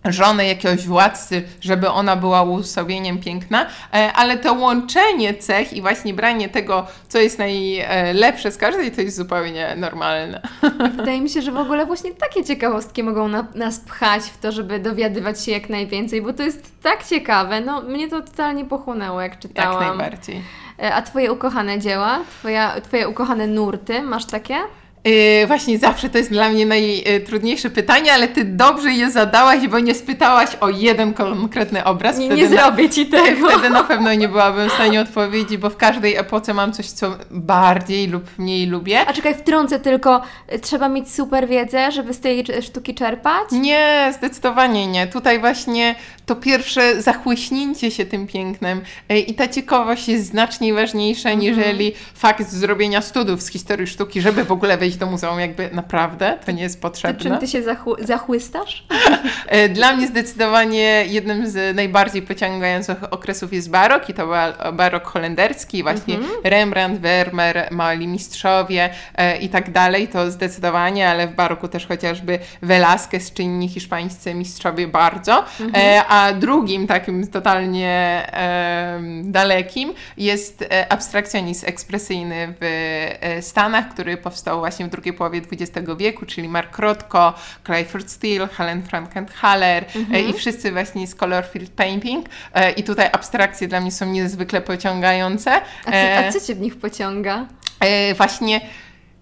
[0.04, 6.14] żonę jakiegoś władcy, żeby ona była uosobieniem piękna, e, ale to łączenie cech i właśnie
[6.14, 10.40] branie tego, co jest najlepsze z każdej, to jest zupełnie normalne.
[10.96, 14.52] Wydaje mi się, że w ogóle właśnie takie ciekawostki mogą na, nas pchać w to,
[14.52, 17.60] żeby dowiadywać się jak najwięcej, bo to jest tak ciekawe.
[17.60, 19.98] No, mnie to totalnie pochłonęło, jak Jak czytałam.
[19.98, 20.42] najbardziej.
[20.82, 22.18] E, A Twoje ukochane dzieła?
[22.40, 24.02] Twoja, twoje ukochane nurty?
[24.02, 24.56] Masz takie?
[25.04, 29.78] Yy, właśnie zawsze to jest dla mnie najtrudniejsze pytanie, ale ty dobrze je zadałaś, bo
[29.78, 32.18] nie spytałaś o jeden konkretny obraz.
[32.18, 33.48] Nie, nie zrobię ci tego.
[33.48, 37.16] Wtedy na pewno nie byłabym w stanie odpowiedzieć, bo w każdej epoce mam coś, co
[37.30, 39.06] bardziej lub mniej lubię.
[39.06, 40.22] A czekaj, wtrącę tylko,
[40.54, 43.44] y, trzeba mieć super wiedzę, żeby z tej sztuki czerpać?
[43.52, 45.06] Nie, zdecydowanie nie.
[45.06, 45.94] Tutaj właśnie
[46.26, 51.40] to pierwsze zachłyśnięcie się tym pięknem e, i ta ciekawość jest znacznie ważniejsza Mhm.
[51.40, 55.40] niżeli fakt zrobienia studiów z historii sztuki, żeby w ogóle wejść do muzeum.
[55.40, 57.22] Jakby naprawdę to nie jest Ty, potrzebne.
[57.22, 58.84] czym ty się zachły- zachłystasz?
[59.46, 65.04] E, Dla mnie zdecydowanie jednym z najbardziej pociągających okresów jest barok i to ba- barok
[65.06, 71.68] holenderski, właśnie Rembrandt, Vermeer, mali mistrzowie e, i tak dalej, to zdecydowanie, ale w baroku
[71.68, 75.44] też chociażby Velázquez czy inni hiszpańscy mistrzowie bardzo.
[75.74, 78.22] E, a drugim takim totalnie
[79.24, 82.64] dalekim jest e, abstrakcjonizm ekspresyjny w
[83.20, 87.34] e, Stanach, który powstał właśnie w drugiej połowie XX wieku, czyli Mark Rothko,
[87.66, 92.26] Clifford Steele, Helen Frankenthaler e, i wszyscy właśnie z Color Field Painting.
[92.76, 95.60] I tutaj abstrakcje dla mnie są niezwykle pociągające.
[95.84, 97.46] A co, a co cię w nich pociąga?
[98.16, 98.60] właśnie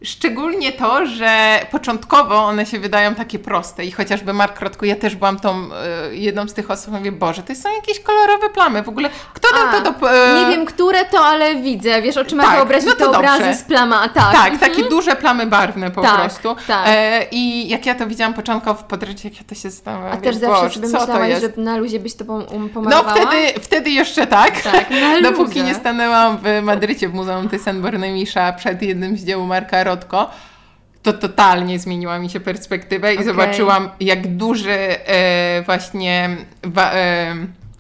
[0.05, 5.17] szczególnie to, że początkowo one się wydają takie proste i chociażby Mark Rotko, ja też
[5.17, 8.89] byłam tą e, jedną z tych osób, mówię, Boże, to są jakieś kolorowe plamy, w
[8.89, 10.11] ogóle kto dał A, to do...
[10.13, 12.03] e, Nie wiem, które to, ale widzę.
[12.03, 14.33] Wiesz, oczyma tak, wyobrazić no to te obrazy z plama, tak.
[14.33, 16.57] Tak, takie duże plamy barwne po Tak, prostu.
[16.67, 16.85] tak.
[16.89, 20.21] E, I jak ja to widziałam początkowo w podręczy, jak ja to się zastanawiałam, A
[20.21, 23.15] też mówię, zawsze Boże, sobie myślałaś, że na luzie byś to pom- um, No pomalowała?
[23.15, 24.61] wtedy, wtedy jeszcze tak.
[24.61, 24.87] Tak,
[25.23, 30.31] Dopóki nie stanęłam w Madrycie w Muzeum Thyssen-Bornemisza przed jednym z dzieł Marka Rotko,
[31.03, 33.27] to totalnie zmieniła mi się perspektywa i Okej.
[33.27, 37.35] zobaczyłam, jak duży e, właśnie wa, e,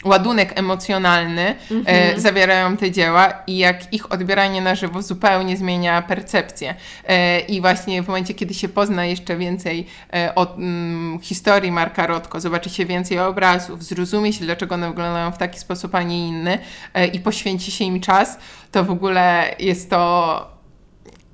[0.04, 2.16] ładunek emocjonalny Mhm.
[2.16, 6.74] e, zawierają te dzieła i jak ich odbieranie na żywo zupełnie zmienia percepcję.
[7.08, 12.06] E, I właśnie w momencie, kiedy się pozna jeszcze więcej e, o mm, historii Marka
[12.06, 16.28] Rotko, zobaczy się więcej obrazów, zrozumie się, dlaczego one wyglądają w taki sposób, a nie
[16.28, 16.58] inny
[16.94, 18.38] e, i poświęci się im czas,
[18.72, 20.51] to w ogóle jest to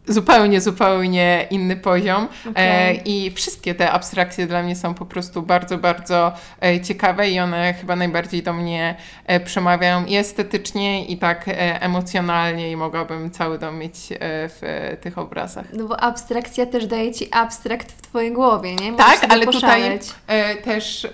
[0.08, 2.28] zupełnie, zupełnie inny poziom.
[2.46, 3.02] E, Okej.
[3.04, 7.74] I wszystkie te abstrakcje dla mnie są po prostu bardzo, bardzo e, ciekawe i one
[7.74, 8.94] chyba najbardziej do mnie
[9.26, 11.44] e, przemawiają i estetycznie, i tak
[11.80, 15.66] emocjonalnie i mogłabym cały dom mieć w tych obrazach.
[15.72, 18.92] No bo abstrakcja też daje ci abstrakt w twojej głowie, nie?
[18.92, 20.02] Możesz Tak, ale tutaj poszaleć.
[20.26, 21.06] e, też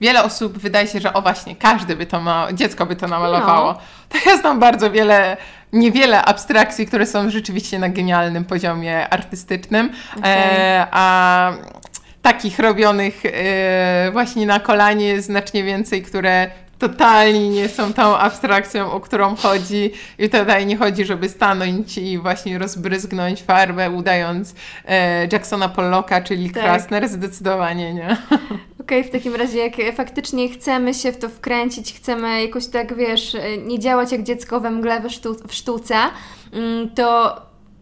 [0.00, 3.72] wiele osób wydaje się, że o właśnie, każdy by to ma, dziecko by to namalowało.
[3.72, 3.78] No.
[4.08, 5.36] To ja znam bardzo wiele,
[5.76, 9.90] niewiele abstrakcji, które są rzeczywiście na genialnym poziomie artystycznym,
[10.24, 11.52] e, a
[12.22, 18.92] takich robionych e, właśnie na kolanie jest znacznie więcej, które totalnie nie są tą abstrakcją,
[18.92, 24.54] o którą chodzi i tutaj nie chodzi, żeby stanąć i właśnie rozbryzgnąć farbę, udając
[24.88, 26.62] e, Jacksona Pollocka, czyli Tak.
[26.62, 28.16] Krasner, zdecydowanie nie.
[28.86, 33.36] Okej, w takim razie jak faktycznie chcemy się w to wkręcić, chcemy jakoś tak, wiesz,
[33.66, 35.96] nie działać jak dziecko we mgle w, sztu- w sztuce,
[36.52, 37.36] mm, to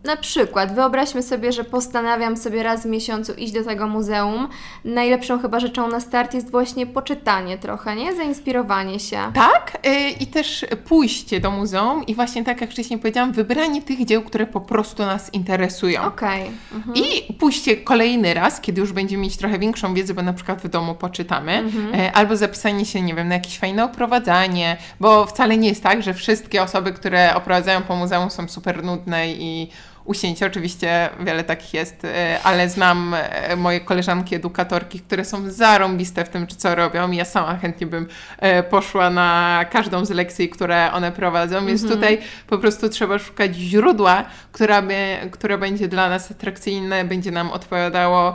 [0.05, 4.49] na przykład wyobraźmy sobie, że postanawiam sobie raz w miesiącu iść do tego muzeum.
[4.85, 8.17] Najlepszą chyba rzeczą na start jest właśnie poczytanie trochę, nie?
[8.17, 9.19] Zainspirowanie się.
[9.35, 14.05] Tak, y, i też pójście do muzeum i właśnie tak jak wcześniej powiedziałam, wybranie tych
[14.05, 16.03] dzieł, które po prostu nas interesują.
[16.03, 16.51] Okej.
[16.75, 16.97] Mhm.
[16.97, 20.69] I pójście kolejny raz, kiedy już będziemy mieć trochę większą wiedzę, bo na przykład w
[20.69, 21.65] domu poczytamy,
[21.95, 26.03] e, albo zapisanie się, nie wiem, na jakieś fajne oprowadzanie, bo wcale nie jest tak,
[26.03, 29.71] że wszystkie osoby, które oprowadzają po muzeum są super nudne i
[30.05, 30.47] usięcie.
[30.47, 36.29] Oczywiście wiele takich jest, e, ale znam e, moje koleżanki edukatorki, które są zarąbiste w
[36.29, 37.11] tym, co robią.
[37.11, 38.07] Ja sama chętnie bym
[38.39, 43.55] e, poszła na każdą z lekcji, które one prowadzą, więc tutaj po prostu trzeba szukać
[43.55, 48.35] źródła, która by, które będzie dla nas atrakcyjne, będzie nam odpowiadało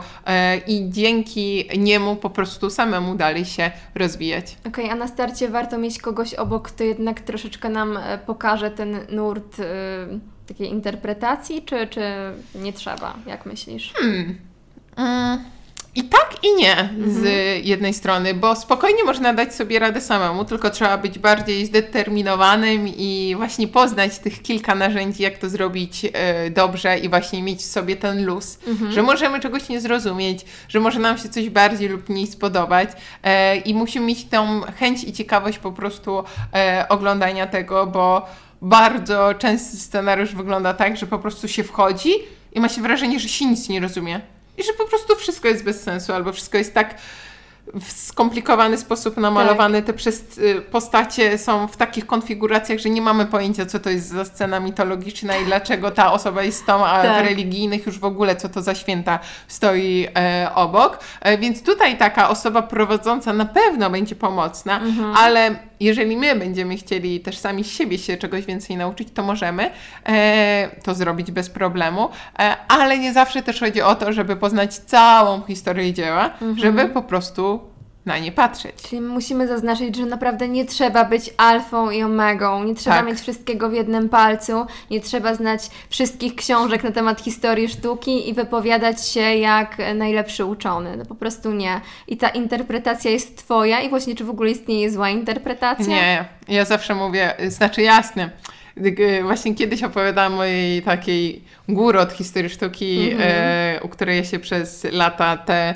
[0.66, 4.56] i dzięki niemu po prostu samemu dalej się rozwijać.
[4.66, 9.58] Okej, a na starcie warto mieć kogoś obok, kto jednak troszeczkę nam pokaże ten nurt
[9.58, 9.64] y,
[10.50, 12.02] takiej interpretacji, czy, czy
[12.54, 13.14] nie trzeba?
[13.26, 13.92] Jak myślisz?
[14.96, 15.44] Mm,
[15.94, 17.24] I tak i nie z
[17.66, 23.34] jednej strony, bo spokojnie można dać sobie radę samemu, tylko trzeba być bardziej zdeterminowanym i
[23.36, 27.96] właśnie poznać tych kilka narzędzi, jak to zrobić e, dobrze i właśnie mieć w sobie
[27.96, 28.58] ten luz,
[28.90, 32.88] że możemy czegoś nie zrozumieć, że może nam się coś bardziej lub mniej spodobać
[33.22, 38.26] e, i musimy mieć tą chęć i ciekawość po prostu e, oglądania tego, bo
[38.62, 42.12] bardzo częsty scenariusz wygląda tak, że po prostu się wchodzi
[42.52, 44.20] i ma się wrażenie, że się nic nie rozumie.
[44.58, 46.94] I że po prostu wszystko jest bez sensu, albo wszystko jest tak
[47.74, 49.82] w skomplikowany sposób namalowane.
[49.82, 54.08] Te przez, y, postacie są w takich konfiguracjach, że nie mamy pojęcia, co to jest
[54.08, 57.22] za scena mitologiczna i dlaczego ta osoba jest tą, a Tak.
[57.24, 59.18] w religijnych już w ogóle, co to za święta
[59.48, 60.98] stoi e, obok.
[61.20, 64.80] E, więc tutaj taka osoba prowadząca na pewno będzie pomocna,
[65.16, 69.70] ale jeżeli my będziemy chcieli też sami z siebie się czegoś więcej nauczyć, to możemy
[70.06, 74.74] e, to zrobić bez problemu, e, ale nie zawsze też chodzi o to, żeby poznać
[74.74, 77.69] całą historię dzieła, żeby po prostu
[78.06, 78.74] na nie patrzeć.
[78.88, 83.06] Czyli musimy zaznaczyć, że naprawdę nie trzeba być alfą i omegą, nie trzeba Tak.
[83.06, 85.60] mieć wszystkiego w jednym palcu, nie trzeba znać
[85.90, 90.96] wszystkich książek na temat historii sztuki i wypowiadać się jak najlepszy uczony.
[90.96, 91.80] No po prostu nie.
[92.08, 95.86] I ta interpretacja jest Twoja i właśnie czy w ogóle istnieje zła interpretacja?
[95.86, 98.30] Nie, ja zawsze mówię, y, znaczy jasne.
[98.76, 104.38] y, Właśnie kiedyś opowiadałam mojej takiej guru od historii sztuki, e, u której ja się
[104.38, 105.74] przez lata te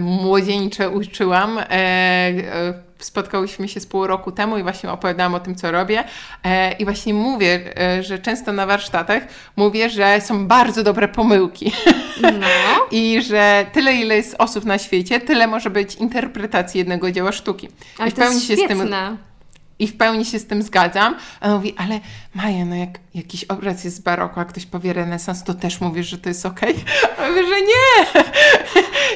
[0.00, 1.58] młodzieńcze uczyłam.
[1.58, 6.04] E, e, spotkałyśmy się z pół roku temu i właśnie opowiadałam o tym, co robię.
[6.44, 9.22] E, I właśnie mówię, e, że często na warsztatach
[9.56, 11.72] mówię, że są bardzo dobre pomyłki.
[12.22, 12.46] No.
[12.90, 17.68] I że tyle, ile jest osób na świecie, tyle może być interpretacji jednego dzieła sztuki.
[17.98, 19.16] Ale I w to jest pełni się z tym świetne.
[19.78, 21.16] i w pełni się z tym zgadzam.
[21.40, 22.00] A on mówi, ale
[22.34, 26.06] Maja, no jak jakiś obraz jest z baroko, a ktoś powie renesans, to też mówisz,
[26.06, 26.74] że to jest okej?
[27.20, 28.22] Ja mówię, że nie.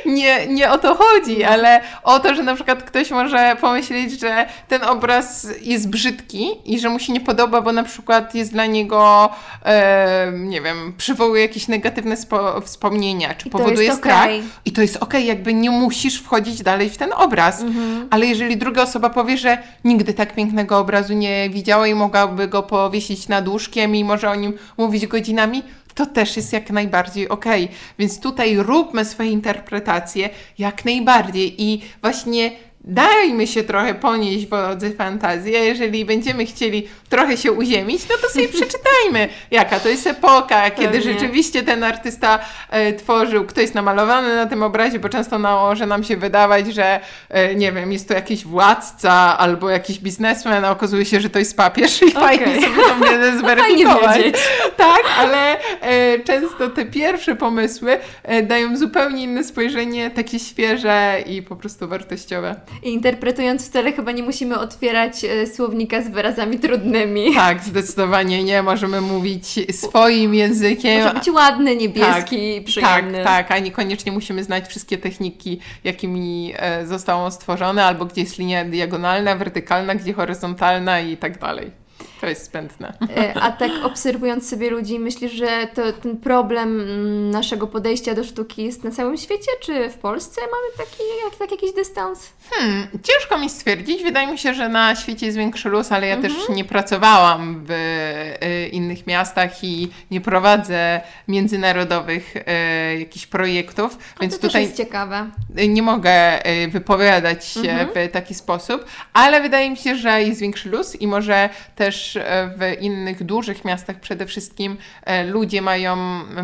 [0.20, 0.46] nie.
[0.46, 4.84] Nie o to chodzi, ale o to, że na przykład ktoś może pomyśleć, że ten
[4.84, 9.30] obraz jest brzydki i że mu się nie podoba, bo na przykład jest dla niego,
[9.64, 14.28] e, nie wiem, przywołuje jakieś negatywne spo, wspomnienia, czy I powoduje jest strach.
[14.64, 17.60] I to jest okej, jakby nie musisz wchodzić dalej w ten obraz.
[17.60, 18.08] Mhm.
[18.10, 22.62] Ale jeżeli druga osoba powie, że nigdy tak pięknego obrazu nie widziała i mogłaby go
[22.62, 25.62] powiesić nad łóżkiem i może o nim mówić godzinami,
[25.94, 27.68] to też jest jak najbardziej okej.
[27.98, 32.50] Więc tutaj róbmy swoje interpretacje jak najbardziej i właśnie
[32.84, 38.28] dajmy się trochę ponieść wodze fantazji, a jeżeli będziemy chcieli trochę się uziemić, no to
[38.28, 41.12] sobie przeczytajmy, jaka to jest epoka, kiedy Pewnie.
[41.12, 42.38] rzeczywiście ten artysta
[42.70, 47.00] e, tworzył, kto jest namalowany na tym obrazie, bo często może nam się wydawać, że
[47.28, 51.38] e, nie wiem, jest to jakiś władca albo jakiś biznesmen, a okazuje się, że to
[51.38, 54.16] jest papież i fajnie sobie tą wiedzę zweryfikować.
[54.18, 54.36] wiedzieć.
[54.76, 61.42] Tak, ale e, często te pierwsze pomysły e, dają zupełnie inne spojrzenie, takie świeże i
[61.42, 62.54] po prostu wartościowe.
[62.82, 67.34] I interpretując wcale chyba nie musimy otwierać e, słownika z wyrazami trudnymi.
[67.44, 68.62] Tak, zdecydowanie nie.
[68.62, 71.02] Możemy mówić swoim językiem.
[71.02, 73.24] Może być ładny, niebieski, przyjemny.
[73.24, 78.38] Tak, tak, a niekoniecznie musimy znać wszystkie techniki, jakimi e, zostało stworzone, albo gdzie jest
[78.38, 81.83] linia diagonalna, wertykalna, gdzie horyzontalna i tak dalej.
[82.24, 82.92] To jest zbędne.
[83.16, 88.24] E, A tak obserwując sobie ludzi, myślisz, że to, ten problem mm, naszego podejścia do
[88.24, 92.32] sztuki jest na całym świecie, czy w Polsce mamy taki, jak, tak jakiś dystans?
[92.50, 94.02] Hmm, ciężko mi stwierdzić.
[94.02, 97.70] Wydaje mi się, że na świecie jest większy luz, ale ja też nie pracowałam w
[97.70, 104.76] e, innych miastach i nie prowadzę międzynarodowych e, jakichś projektów, A więc to tutaj jest
[104.76, 105.30] ciekawe.
[105.68, 111.00] nie mogę wypowiadać się w taki sposób, ale wydaje mi się, że jest większy luz
[111.00, 115.96] i może też e, w innych dużych miastach przede wszystkim e, ludzie mają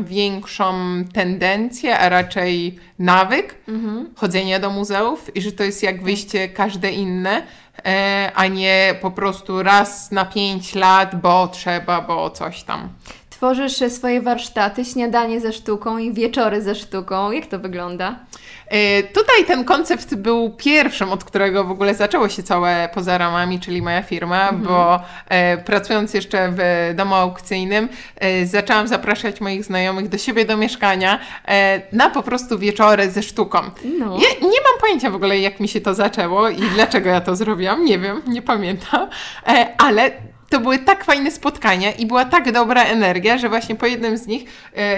[0.04, 0.74] większą
[1.12, 3.54] tendencję, a raczej nawyk
[4.16, 7.42] chodzenia do muzeów i że to jest jak wyjście każde inne,
[7.84, 12.88] e, a nie po prostu raz na pięć lat, bo trzeba, bo coś tam.
[13.40, 17.32] Tworzysz swoje warsztaty, śniadanie ze sztuką i wieczory ze sztuką.
[17.32, 18.14] Jak to wygląda?
[18.66, 23.60] E, Tutaj ten koncept był pierwszym, od którego w ogóle zaczęło się całe poza ramami,
[23.60, 30.08] czyli moja firma, bo e, pracując jeszcze w domu aukcyjnym, e, zaczęłam zapraszać moich znajomych
[30.08, 31.18] do siebie do mieszkania
[31.92, 33.58] na po prostu wieczory ze sztuką.
[33.98, 34.14] No.
[34.14, 37.36] Ja nie mam pojęcia w ogóle, jak mi się to zaczęło i dlaczego ja to
[37.36, 37.84] zrobiłam.
[37.84, 39.08] Nie wiem, nie pamiętam,
[39.78, 40.10] ale
[40.50, 44.26] to były tak fajne spotkania i była tak dobra energia, że właśnie po jednym z
[44.26, 44.44] nich
[44.76, 44.96] e, e,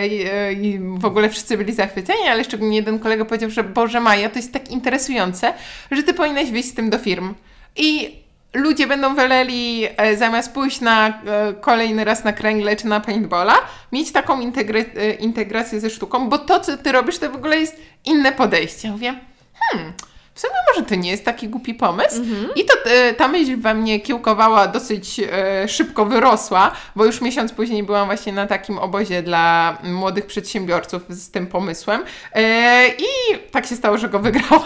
[0.98, 4.52] w ogóle wszyscy byli zachwyceni, ale szczególnie jeden kolega powiedział, że Boże Maja, to jest
[4.52, 5.52] tak interesujące,
[5.90, 7.34] że ty powinnaś wyjść z tym do firm.
[7.76, 8.16] I
[8.54, 11.12] ludzie będą woleli e, zamiast pójść na e,
[11.60, 13.54] kolejny raz na kręgle czy na paintballa,
[13.92, 17.76] mieć taką e, integrację ze sztuką, bo to, co ty robisz, to w ogóle jest
[18.04, 18.88] inne podejście.
[18.88, 19.14] Ja Mówię,
[19.54, 19.92] hmm,
[20.34, 22.22] w sumie może to nie jest taki głupi pomysł.
[22.56, 27.52] I to e, ta myśl we mnie kiełkowała dosyć e, szybko wyrosła, bo już miesiąc
[27.52, 32.02] później byłam właśnie na takim obozie dla młodych przedsiębiorców z tym pomysłem.
[32.34, 34.62] E, I tak się stało, że go wygrałam.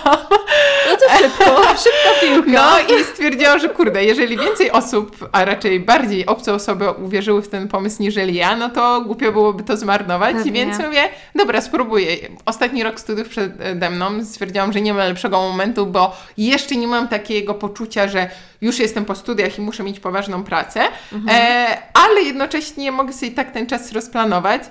[0.90, 2.50] No to szybko, szybka piłka.
[2.50, 7.48] No i stwierdziłam, że kurde, jeżeli więcej osób, a raczej bardziej obce osoby uwierzyły w
[7.48, 10.36] ten pomysł niżeli ja, no to głupio byłoby to zmarnować.
[10.36, 10.52] Pewnie.
[10.52, 12.16] Więc mówię, dobra, spróbuję.
[12.44, 17.08] Ostatni rok studiów przede mną stwierdziłam, że nie ma lepszego momentu, bo jeszcze nie mam
[17.08, 18.30] takiego poczucia, że
[18.60, 20.80] już jestem po studiach i muszę mieć poważną pracę,
[21.28, 24.62] e, ale jednocześnie mogę sobie tak ten czas rozplanować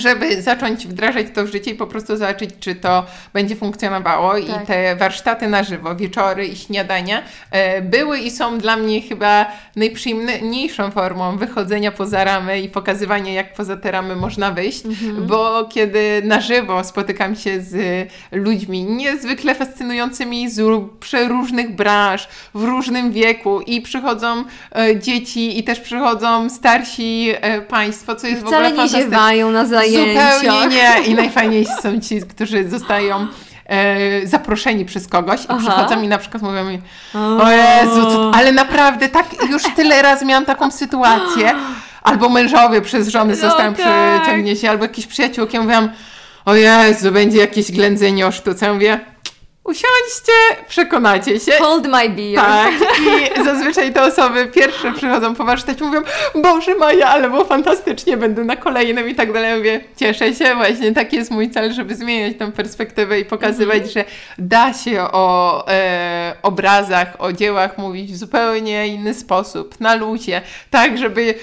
[0.00, 4.32] żeby zacząć wdrażać to w życie i po prostu zobaczyć, czy to będzie funkcjonowało.
[4.32, 4.62] Tak.
[4.62, 9.46] I te warsztaty na żywo, wieczory i śniadania e, były i są dla mnie chyba
[9.76, 14.82] najprzyjemniejszą formą wychodzenia poza ramy i pokazywania, jak poza te ramy można wyjść,
[15.28, 22.64] bo kiedy na żywo spotykam się z ludźmi niezwykle fascynującymi z ró- przeróżnych branż, w
[22.64, 24.44] różnym wieku i przychodzą
[24.76, 29.66] e, dzieci i też przychodzą starsi e, państwo, co jest w ogóle nie ziewają na
[29.92, 30.38] zajęciach.
[30.40, 31.06] Zupełnie nie.
[31.06, 33.26] I najfajniejsi są ci, którzy zostają
[33.66, 35.58] e, zaproszeni przez kogoś i Aha.
[35.58, 36.80] przychodzą i na przykład mówią mi,
[37.14, 41.54] o Jezu, co, ale naprawdę tak już tyle razy miałam taką sytuację.
[42.02, 44.22] Albo mężowie przez żony No zostają tak.
[44.22, 45.56] przyciągnięci, albo jakieś przyjaciółki.
[45.56, 45.88] Ja mówiłam,
[46.44, 48.66] o Jezu, będzie jakieś ględzenie o sztuce.
[48.66, 49.00] Ja Mówię,
[49.66, 50.32] usiądźcie,
[50.68, 51.52] przekonacie się.
[51.52, 52.34] Hold my beer.
[52.34, 52.72] Tak,
[53.40, 56.00] i zazwyczaj te osoby pierwsze przychodzą po warsztacie, mówią,
[56.34, 59.50] Boże Maja, ale było fantastycznie, będę na kolejnym i tak dalej.
[59.50, 63.92] Ja Mówię, cieszę się, właśnie taki jest mój cel, żeby zmieniać tę perspektywę i pokazywać,
[63.92, 64.04] że
[64.38, 70.98] da się o e, obrazach, o dziełach mówić w zupełnie inny sposób, na luzie, tak,
[70.98, 71.34] żeby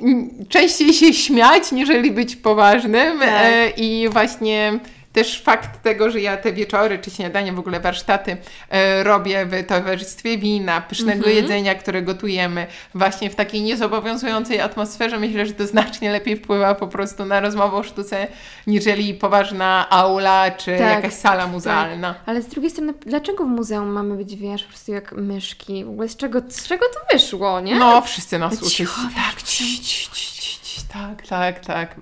[0.00, 3.28] mm, częściej się śmiać, niżeli być poważnym Tak.
[3.28, 4.80] e, i właśnie
[5.12, 8.36] też fakt tego, że ja te wieczory czy śniadania, w ogóle warsztaty
[8.68, 11.36] e, robię w towarzystwie wina, pysznego Mhm.
[11.36, 16.88] jedzenia, które gotujemy, właśnie w takiej niezobowiązującej atmosferze, myślę, że to znacznie lepiej wpływa po
[16.88, 18.26] prostu na rozmowę o sztuce,
[18.66, 22.14] niżeli poważna aula czy Tak, jakaś sala muzealna.
[22.26, 25.84] Ale z drugiej strony, dlaczego w muzeum mamy być, wiesz, po prostu jak myszki?
[25.84, 27.78] W ogóle z czego, z czego to wyszło, nie?
[27.78, 28.74] No, wszyscy nas wiesz,
[29.16, 31.94] Tak, ci, ci, ci, ci, ci, tak, tak, tak.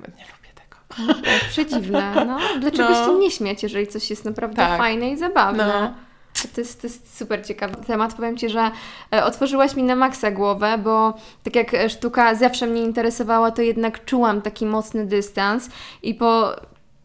[0.96, 1.14] Tego.
[1.14, 2.38] Tak, przedziwne, no.
[2.60, 3.06] Dlaczego No.
[3.06, 4.78] się nie śmiać, jeżeli coś jest naprawdę Tak.
[4.78, 5.66] fajne i zabawne?
[5.66, 5.94] No.
[6.54, 8.14] To jest, to jest super ciekawy temat.
[8.14, 8.70] Powiem Ci, że
[9.14, 11.14] e, otworzyłaś mi na maksa głowę, bo
[11.44, 15.70] tak jak e, sztuka zawsze mnie interesowała, to jednak czułam taki mocny dystans
[16.02, 16.56] i po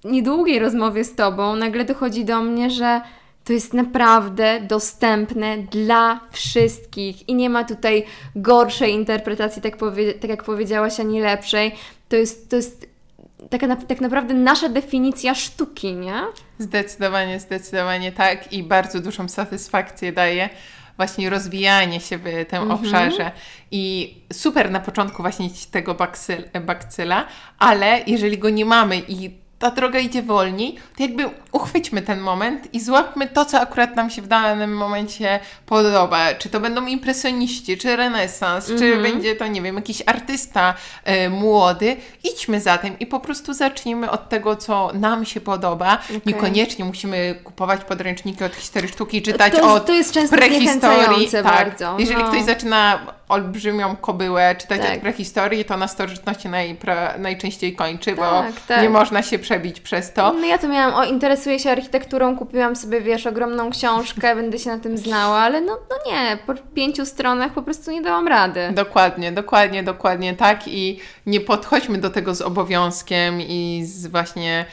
[0.03, 3.01] niedługiej rozmowie z Tobą nagle dochodzi do mnie, że
[3.43, 8.05] to jest naprawdę dostępne dla wszystkich i nie ma tutaj
[8.35, 11.75] gorszej interpretacji, tak, powie, tak jak powiedziałaś, ani lepszej.
[12.09, 12.92] To jest, to jest
[13.49, 16.21] taka, tak naprawdę nasza definicja sztuki, nie?
[16.59, 20.49] Zdecydowanie, zdecydowanie tak i bardzo dużą satysfakcję daje
[20.97, 22.71] właśnie rozwijanie się w tym Mhm.
[22.71, 23.31] obszarze.
[23.71, 27.27] I super na początku właśnie tego bakcyl, bakcyla,
[27.59, 32.73] ale jeżeli go nie mamy i ta droga idzie wolniej, to jakby uchwyćmy ten moment
[32.73, 36.33] i złapmy to, co akurat nam się w danym momencie podoba.
[36.33, 39.03] Czy to będą impresjoniści, czy renesans, czy Mhm.
[39.03, 41.95] będzie to, nie wiem, jakiś artysta e, młody.
[42.23, 45.97] Idźmy za tym i po prostu zacznijmy od tego, co nam się podoba.
[46.25, 51.31] Niekoniecznie musimy kupować podręczniki od historii sztuki, czytać To od to jest często prehistorii.
[51.31, 51.43] Tak.
[51.43, 52.29] bardzo, Jeżeli no.
[52.29, 52.99] ktoś zaczyna
[53.29, 54.93] olbrzymią kobyłę czytać Tak.
[54.95, 58.81] od prehistorii, to na starożytności najpra- najczęściej kończy, bo Tak, tak.
[58.81, 60.33] nie można się przebić przez to.
[60.33, 64.69] No ja to miałam, o interesuję się architekturą, kupiłam sobie, wiesz, ogromną książkę, będę się
[64.69, 68.69] na tym znała, ale no, no nie, po pięciu stronach po prostu nie dałam rady.
[68.73, 74.65] Dokładnie, dokładnie, dokładnie tak i nie podchodźmy do tego z obowiązkiem i z właśnie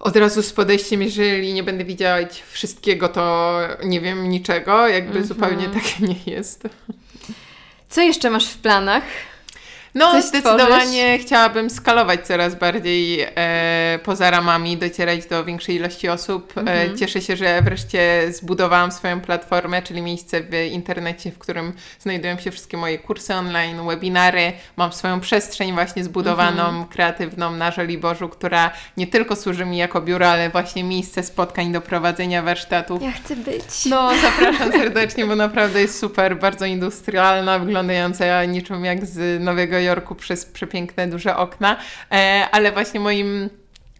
[0.00, 3.52] od razu z podejściem, jeżeli nie będę widzieć wszystkiego, to
[3.84, 5.26] nie wiem niczego, jakby Mhm.
[5.26, 6.62] zupełnie tak nie jest.
[7.92, 9.02] Co jeszcze masz w planach?
[9.94, 16.58] No, Coś zdecydowanie chciałabym skalować coraz bardziej e, poza ramami, docierać do większej ilości osób.
[16.58, 16.92] Mhm.
[16.94, 22.38] E, cieszę się, że wreszcie zbudowałam swoją platformę, czyli miejsce w internecie, w którym znajdują
[22.38, 24.52] się wszystkie moje kursy online, webinary.
[24.76, 26.84] Mam swoją przestrzeń właśnie zbudowaną, Mhm.
[26.86, 31.80] kreatywną na Żoliborzu, która nie tylko służy mi jako biuro, ale właśnie miejsce spotkań do
[31.80, 33.02] prowadzenia warsztatów.
[33.02, 33.86] Ja chcę być.
[33.86, 40.14] No, zapraszam serdecznie, bo naprawdę jest super, bardzo industrialna, wyglądająca niczym jak z Nowego Jorku
[40.14, 41.76] przez przepiękne, duże okna.
[42.12, 43.50] E, ale właśnie moim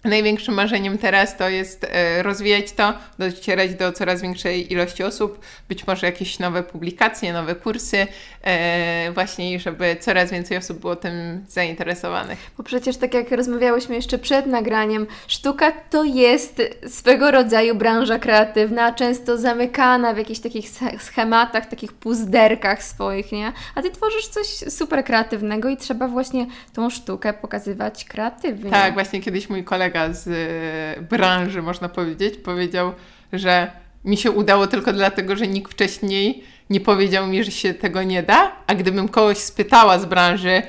[0.04, 5.86] największym marzeniem teraz to jest e, rozwijać to, docierać do coraz większej ilości osób, być
[5.86, 8.06] może jakieś nowe publikacje, nowe kursy,
[8.42, 12.38] e, właśnie, żeby coraz więcej osób było tym zainteresowanych.
[12.58, 18.92] Bo przecież tak jak rozmawiałyśmy jeszcze przed nagraniem, sztuka to jest swego rodzaju branża kreatywna,
[18.94, 23.52] często zamykana w jakichś takich sch- schematach, takich puzderkach swoich, nie?
[23.74, 28.70] A Ty tworzysz coś super kreatywnego i trzeba właśnie tą sztukę pokazywać kreatywnie.
[28.70, 32.92] Tak, właśnie kiedyś mój kolega z e, branży, można powiedzieć, powiedział,
[33.32, 33.70] że
[34.04, 38.22] mi się udało tylko dlatego, że nikt wcześniej nie powiedział mi, że się tego nie
[38.22, 40.62] da, a gdybym kogoś spytała z branży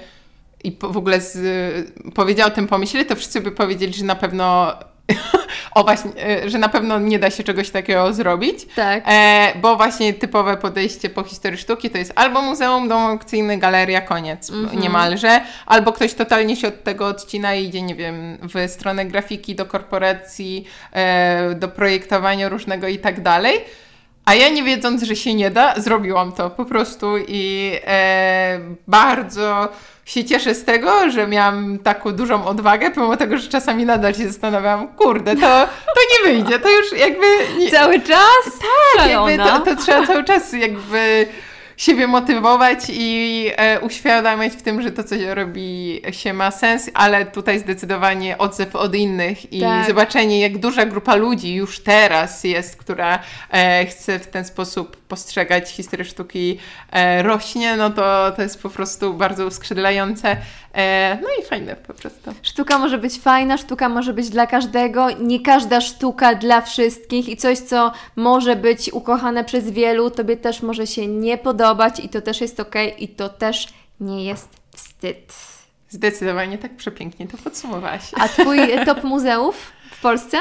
[0.64, 1.38] i w ogóle z,
[2.14, 4.74] powiedział o tym pomyśle, to wszyscy by powiedzieli, że na pewno
[5.76, 8.60] o właśnie, e, że na pewno nie da się czegoś takiego zrobić.
[8.76, 9.04] Tak.
[9.08, 14.02] E, bo właśnie typowe podejście po historii sztuki to jest albo muzeum, dom aukcyjny, galeria,
[14.02, 14.80] koniec Mhm.
[14.80, 19.56] niemalże, albo ktoś totalnie się od tego odcina i idzie, nie wiem, w stronę grafiki,
[19.56, 23.54] do korporacji, e, do projektowania różnego i tak dalej.
[24.26, 29.70] A ja nie wiedząc, że się nie da, zrobiłam to po prostu i e, bardzo
[30.06, 34.28] się cieszę z tego, że miałam taką dużą odwagę, pomimo tego, że czasami nadal się
[34.28, 37.28] zastanawiałam, kurde, to, to nie wyjdzie, to już jakby...
[37.58, 38.60] Nie, Cały czas?
[38.98, 41.28] Tak, jakby to, to trzeba cały czas jakby
[41.78, 46.90] siebie motywować i e, uświadamiać w tym, że to, co się robi, się ma sens,
[46.94, 49.88] ale tutaj zdecydowanie odzew od innych i Tak.
[49.88, 53.20] zobaczenie, jak duża grupa ludzi już teraz jest, która
[53.52, 56.60] e, chce w ten sposób postrzegać historię sztuki,
[56.92, 60.38] e, rośnie, no to, to jest po prostu bardzo uskrzydlające.
[60.74, 62.34] E, no i fajne po prostu.
[62.42, 67.38] Sztuka może być fajna, sztuka może być dla każdego, nie każda sztuka dla wszystkich i
[67.38, 72.22] coś, co może być ukochane przez wielu, tobie też może się nie podobać i to
[72.22, 73.68] też jest ok i to też
[74.00, 75.34] nie jest wstyd.
[75.90, 78.02] Zdecydowanie tak przepięknie to podsumowałaś.
[78.22, 80.38] A twój top muzeów w Polsce?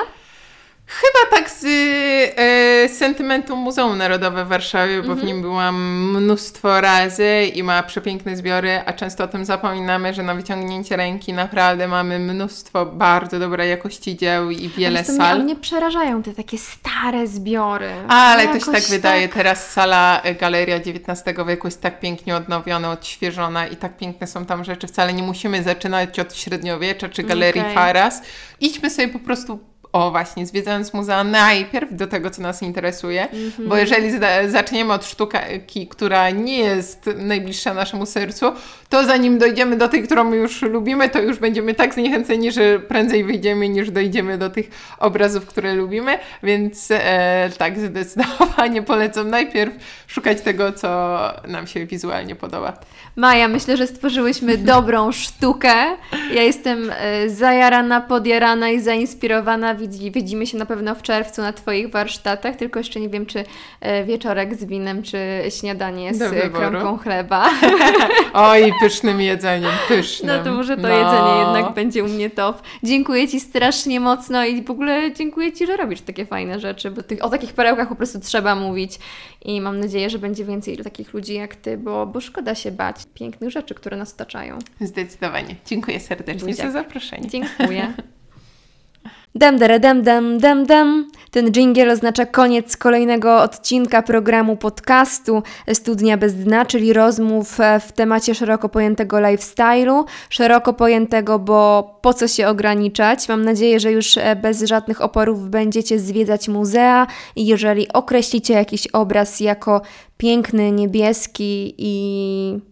[0.87, 5.77] Chyba tak z e, sentymentu Muzeum Narodowe w Warszawie, bo w nim byłam
[6.17, 11.33] mnóstwo razy i ma przepiękne zbiory, a często o tym zapominamy, że na wyciągnięcie ręki
[11.33, 15.37] naprawdę mamy mnóstwo bardzo dobrej jakości dzieł i wiele Ale sal.
[15.37, 17.93] Mnie, mnie przerażają te takie stare zbiory.
[18.09, 19.29] Ale to się Jakoś tak wydaje.
[19.29, 24.47] Teraz sala e, Galeria XIX wieku jest tak pięknie odnowiona, odświeżona i tak piękne są
[24.47, 24.87] tam rzeczy.
[24.87, 27.75] Wcale nie musimy zaczynać od średniowiecza czy Galerii Okej.
[27.75, 28.23] Faras.
[28.61, 33.69] Idźmy sobie po prostu, o właśnie, zwiedzając muzea najpierw do tego, co nas interesuje, Mhm.
[33.69, 38.53] bo jeżeli zda- zaczniemy od sztuki, która nie jest najbliższa naszemu sercu,
[38.89, 43.25] to zanim dojdziemy do tej, którą już lubimy, to już będziemy tak zniechęceni, że prędzej
[43.25, 49.75] wyjdziemy niż dojdziemy do tych obrazów, które lubimy, więc e, tak, zdecydowanie polecam najpierw
[50.13, 52.73] szukać tego, co nam się wizualnie podoba.
[53.17, 55.75] Maja, myślę, że stworzyłyśmy dobrą sztukę.
[56.35, 59.75] Ja jestem e, zajarana, podjarana i zainspirowana.
[59.75, 63.45] Widzi, widzimy się na pewno w czerwcu na Twoich warsztatach, tylko jeszcze nie wiem, czy
[63.81, 65.19] e, wieczorek z winem, czy
[65.61, 67.51] śniadanie z kromką chleba.
[68.33, 70.37] Oj, pysznym jedzeniem, pysznym.
[70.37, 70.89] No to może to No.
[70.89, 72.63] jedzenie jednak będzie u mnie top.
[72.83, 77.03] Dziękuję Ci strasznie mocno i w ogóle dziękuję Ci, że robisz takie fajne rzeczy, bo
[77.03, 78.99] tych, o takich perełkach po prostu trzeba mówić
[79.45, 82.97] i mam nadzieję, że będzie więcej takich ludzi jak Ty, bo, bo szkoda się bać
[83.15, 84.59] pięknych rzeczy, które nas otaczają.
[84.81, 85.57] Zdecydowanie.
[85.67, 86.67] Dziękuję serdecznie Buziak.
[86.67, 87.29] za zaproszenie.
[87.29, 87.93] Dziękuję.
[89.35, 91.09] Dem, dere, dem, dem, dem, dem.
[91.31, 97.93] Ten dżingiel oznacza koniec kolejnego odcinka programu podcastu Studnia bez dna, czyli rozmów e, w
[97.93, 100.05] temacie szeroko pojętego lifestyle'u.
[100.31, 103.29] Szeroko pojętego, bo po co się ograniczać?
[103.29, 107.07] Mam nadzieję, że już e, bez żadnych oporów będziecie zwiedzać muzea
[107.37, 109.81] i jeżeli określicie jakiś obraz jako
[110.17, 112.72] piękny, niebieski i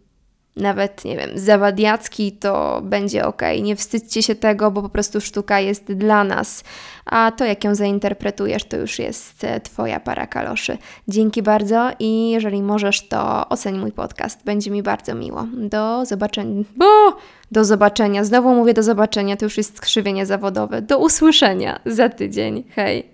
[0.60, 3.42] nawet, nie wiem, zawadiacki, to będzie ok.
[3.62, 6.64] Nie wstydźcie się tego, bo po prostu sztuka jest dla nas.
[7.06, 10.78] A to, jak ją zainterpretujesz, to już jest e, Twoja para kaloszy.
[11.08, 14.44] Dzięki bardzo i jeżeli możesz, to oceń mój podcast.
[14.44, 15.46] Będzie mi bardzo miło.
[15.52, 16.64] Do zobaczenia.
[16.76, 17.16] Bo!
[17.52, 18.24] Do zobaczenia.
[18.24, 20.82] Znowu mówię do zobaczenia, to już jest skrzywienie zawodowe.
[20.82, 22.64] Do usłyszenia za tydzień.
[22.74, 23.10] Hej!